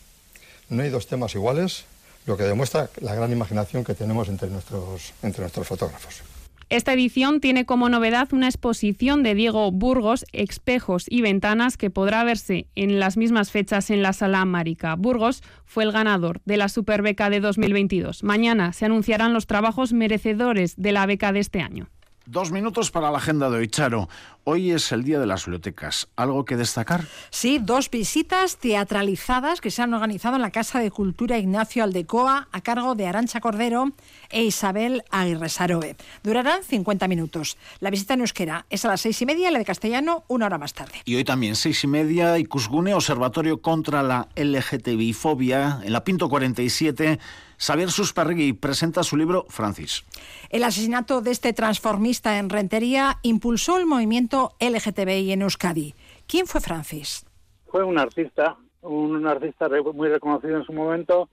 no 0.70 0.84
hay 0.84 0.90
dos 0.90 1.08
temas 1.08 1.36
iguales, 1.36 1.84
lo 2.26 2.38
que 2.38 2.44
demuestra 2.44 2.90
la 3.02 3.14
gran 3.14 3.32
imaginación 3.32 3.84
que 3.84 3.94
tenemos 3.94 4.30
entre 4.30 4.50
nuestros, 4.50 5.14
entre 5.24 5.42
nuestros 5.42 5.68
fotógrafos. 5.68 6.24
Esta 6.70 6.92
edición 6.92 7.40
tiene 7.40 7.66
como 7.66 7.88
novedad 7.88 8.28
una 8.34 8.48
exposición 8.48 9.24
de 9.24 9.36
Diego 9.36 9.72
Burgos, 9.72 10.26
Espejos 10.34 11.06
y 11.08 11.22
Ventanas, 11.22 11.78
que 11.78 11.90
podrá 11.90 12.26
verse 12.26 12.68
en 12.76 13.00
las 13.00 13.16
mismas 13.16 13.52
fechas 13.52 13.90
en 13.90 14.02
la 14.02 14.12
Sala 14.12 14.42
Amárica. 14.42 14.96
Burgos 14.96 15.44
fue 15.64 15.86
el 15.86 15.94
ganador 15.94 16.42
de 16.44 16.58
la 16.58 16.68
Superbeca 16.68 17.30
de 17.30 17.40
2022. 17.40 18.24
Mañana 18.24 18.74
se 18.74 18.84
anunciarán 18.84 19.34
los 19.34 19.48
trabajos 19.48 19.94
merecedores 19.94 20.76
de 20.76 20.92
la 20.92 21.06
beca 21.06 21.32
de 21.32 21.40
este 21.40 21.62
año. 21.62 21.88
Dos 22.30 22.52
minutos 22.52 22.92
para 22.92 23.10
la 23.10 23.20
agenda 23.20 23.50
de 23.50 23.56
hoy, 23.56 23.70
Charo. 23.70 24.10
Hoy 24.44 24.72
es 24.72 24.92
el 24.92 25.06
Día 25.06 25.18
de 25.18 25.26
las 25.26 25.46
Bibliotecas. 25.46 26.10
¿Algo 26.18 26.44
que 26.44 26.58
destacar? 26.58 27.06
Sí, 27.30 27.58
dos 27.58 27.90
visitas 27.90 28.58
teatralizadas 28.58 29.62
que 29.62 29.72
se 29.72 29.82
han 29.82 29.94
organizado 29.94 30.36
en 30.36 30.42
la 30.42 30.52
Casa 30.52 30.80
de 30.80 30.92
Cultura 30.92 31.38
Ignacio 31.38 31.86
Aldecoa 31.86 32.50
a 32.52 32.60
cargo 32.60 32.96
de 32.96 33.08
Arancha 33.08 33.40
Cordero 33.40 33.94
e 34.30 34.44
Isabel 34.44 35.04
Aguirre 35.12 35.50
Saroe. 35.50 35.96
Durarán 36.24 36.64
50 36.64 37.08
minutos. 37.08 37.58
La 37.80 37.90
visita 37.90 38.14
en 38.14 38.22
euskera 38.22 38.66
es 38.70 38.86
a 38.86 38.90
las 38.90 39.02
seis 39.02 39.22
y 39.22 39.26
media, 39.26 39.52
la 39.52 39.60
de 39.60 39.66
castellano 39.66 40.24
una 40.28 40.48
hora 40.48 40.58
más 40.58 40.74
tarde. 40.74 41.02
Y 41.06 41.16
hoy 41.16 41.24
también, 41.24 41.56
seis 41.56 41.84
y 41.84 41.88
media, 41.88 42.38
Icusgune, 42.38 42.94
Observatorio 42.94 43.62
contra 43.62 44.04
la 44.04 44.28
LGTBI-fobia, 44.36 45.82
en 45.84 45.94
la 45.94 46.04
Pinto 46.04 46.30
47 46.30 47.20
Xavier 47.58 47.90
Susperregui 47.90 48.54
presenta 48.54 49.04
su 49.04 49.18
libro 49.18 49.46
Francis. 49.50 50.06
El 50.50 50.64
asesinato 50.64 51.22
de 51.22 51.32
este 51.32 51.54
transformista 51.54 52.38
en 52.38 52.50
Rentería 52.50 53.18
impulsó 53.24 53.78
el 53.78 53.86
movimiento 53.86 54.52
LGTBI 54.60 55.32
en 55.32 55.42
Euskadi. 55.42 55.96
¿Quién 56.28 56.46
fue 56.46 56.62
Francis? 56.62 57.26
Fue 57.66 57.84
un 57.84 57.98
artista, 57.98 58.58
un 58.82 59.26
artista 59.26 59.68
muy 59.94 60.08
reconocido 60.08 60.58
en 60.58 60.66
su 60.66 60.74
momento, 60.74 61.30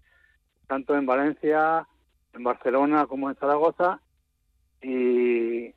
tanto 0.66 0.96
en 0.96 1.04
Valencia, 1.04 1.86
en 2.34 2.44
Barcelona 2.44 3.06
como 3.06 3.30
en 3.30 3.36
Zaragoza. 3.36 4.00
Y, 4.82 5.72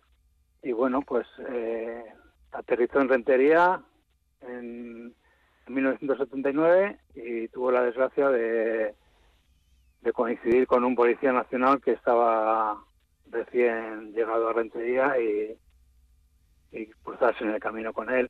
bueno, 0.73 1.01
pues 1.01 1.25
eh, 1.49 2.03
aterrizó 2.51 2.99
en 2.99 3.09
Rentería 3.09 3.81
en 4.41 5.13
1979 5.67 6.99
y 7.15 7.47
tuvo 7.47 7.71
la 7.71 7.83
desgracia 7.83 8.29
de 8.29 8.93
de 10.01 10.13
coincidir 10.13 10.67
con 10.67 10.83
un 10.83 10.95
policía 10.95 11.31
nacional 11.31 11.81
que 11.81 11.91
estaba 11.91 12.81
recién 13.29 14.13
llegado 14.13 14.49
a 14.49 14.53
Rentería 14.53 15.15
y, 15.19 15.57
cruzarse 17.03 17.43
en 17.43 17.51
el 17.51 17.59
camino 17.59 17.91
con 17.91 18.09
él. 18.09 18.29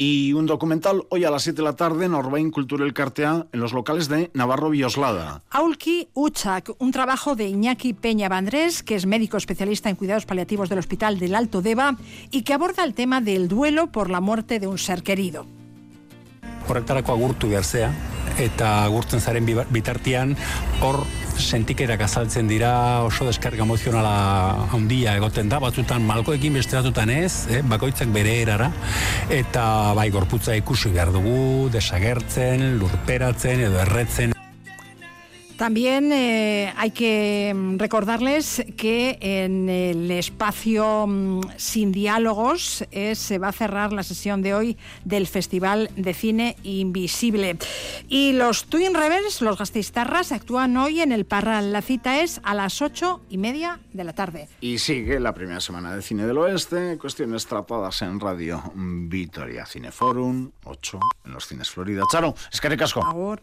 Y 0.00 0.32
un 0.32 0.46
documental 0.46 1.02
hoy 1.08 1.24
a 1.24 1.30
las 1.30 1.42
7 1.42 1.56
de 1.56 1.64
la 1.64 1.74
tarde 1.74 2.06
en 2.06 2.14
Orbain 2.14 2.52
Cultural 2.52 2.94
Cartea 2.94 3.46
en 3.52 3.58
los 3.58 3.72
locales 3.72 4.08
de 4.08 4.30
Navarro 4.32 4.70
Bioslada. 4.70 5.42
Aulki 5.50 6.08
Uchak, 6.14 6.70
un 6.78 6.92
trabajo 6.92 7.34
de 7.34 7.48
Iñaki 7.48 7.94
Peña 7.94 8.28
Vandrés, 8.28 8.84
que 8.84 8.94
es 8.94 9.06
médico 9.06 9.36
especialista 9.36 9.90
en 9.90 9.96
cuidados 9.96 10.24
paliativos 10.24 10.68
del 10.68 10.78
Hospital 10.78 11.18
del 11.18 11.34
Alto 11.34 11.62
Deva 11.62 11.96
y 12.30 12.42
que 12.42 12.54
aborda 12.54 12.84
el 12.84 12.94
tema 12.94 13.20
del 13.20 13.48
duelo 13.48 13.88
por 13.88 14.08
la 14.08 14.20
muerte 14.20 14.60
de 14.60 14.68
un 14.68 14.78
ser 14.78 15.02
querido. 15.02 15.46
horretarako 16.68 17.12
agurtu 17.12 17.48
behar 17.48 17.64
zea, 17.64 17.88
eta 18.38 18.84
agurtzen 18.84 19.22
zaren 19.24 19.46
bitartian, 19.72 20.36
hor 20.84 21.00
sentikerak 21.38 22.02
azaltzen 22.04 22.48
dira 22.50 22.72
oso 23.06 23.26
deskarga 23.28 23.64
emozionala 23.64 24.68
handia 24.74 25.16
egoten 25.18 25.48
da, 25.48 25.60
batzutan 25.62 26.04
malkoekin 26.06 26.58
besteratutan 26.58 27.10
ez, 27.14 27.46
eh, 27.50 27.62
bakoitzak 27.62 28.12
bere 28.14 28.40
erara, 28.42 28.70
eta 29.30 29.94
bai 29.98 30.10
gorputza 30.14 30.56
ikusi 30.58 30.92
behar 30.94 31.12
dugu, 31.14 31.68
desagertzen, 31.74 32.74
lurperatzen 32.82 33.68
edo 33.68 33.80
erretzen. 33.86 34.37
También 35.58 36.12
eh, 36.12 36.72
hay 36.76 36.92
que 36.92 37.52
mm, 37.52 37.78
recordarles 37.78 38.64
que 38.76 39.18
en 39.20 39.68
el 39.68 40.08
espacio 40.12 41.04
mm, 41.08 41.40
Sin 41.56 41.90
Diálogos 41.90 42.84
eh, 42.92 43.16
se 43.16 43.38
va 43.38 43.48
a 43.48 43.52
cerrar 43.52 43.92
la 43.92 44.04
sesión 44.04 44.40
de 44.40 44.54
hoy 44.54 44.78
del 45.04 45.26
Festival 45.26 45.90
de 45.96 46.14
Cine 46.14 46.56
Invisible. 46.62 47.58
Y 48.08 48.34
los 48.34 48.66
Twin 48.66 48.94
Rebels, 48.94 49.42
los 49.42 49.58
gastistarras, 49.58 50.30
actúan 50.30 50.76
hoy 50.76 51.00
en 51.00 51.10
el 51.10 51.26
Parral. 51.26 51.72
La 51.72 51.82
cita 51.82 52.20
es 52.20 52.40
a 52.44 52.54
las 52.54 52.80
ocho 52.80 53.20
y 53.28 53.38
media 53.38 53.80
de 53.92 54.04
la 54.04 54.12
tarde. 54.12 54.48
Y 54.60 54.78
sigue 54.78 55.18
la 55.18 55.34
primera 55.34 55.58
semana 55.58 55.92
de 55.92 56.02
Cine 56.02 56.24
del 56.24 56.38
Oeste, 56.38 56.96
cuestiones 56.98 57.46
tratadas 57.46 58.00
en 58.02 58.20
Radio 58.20 58.62
Vitoria 58.76 59.66
Cineforum, 59.66 60.52
8 60.62 61.00
en 61.24 61.32
los 61.32 61.48
cines 61.48 61.68
Florida. 61.68 62.04
Charo, 62.08 62.36
es 62.52 62.60
que 62.60 62.68
recasco. 62.68 63.04
Ahora. 63.04 63.42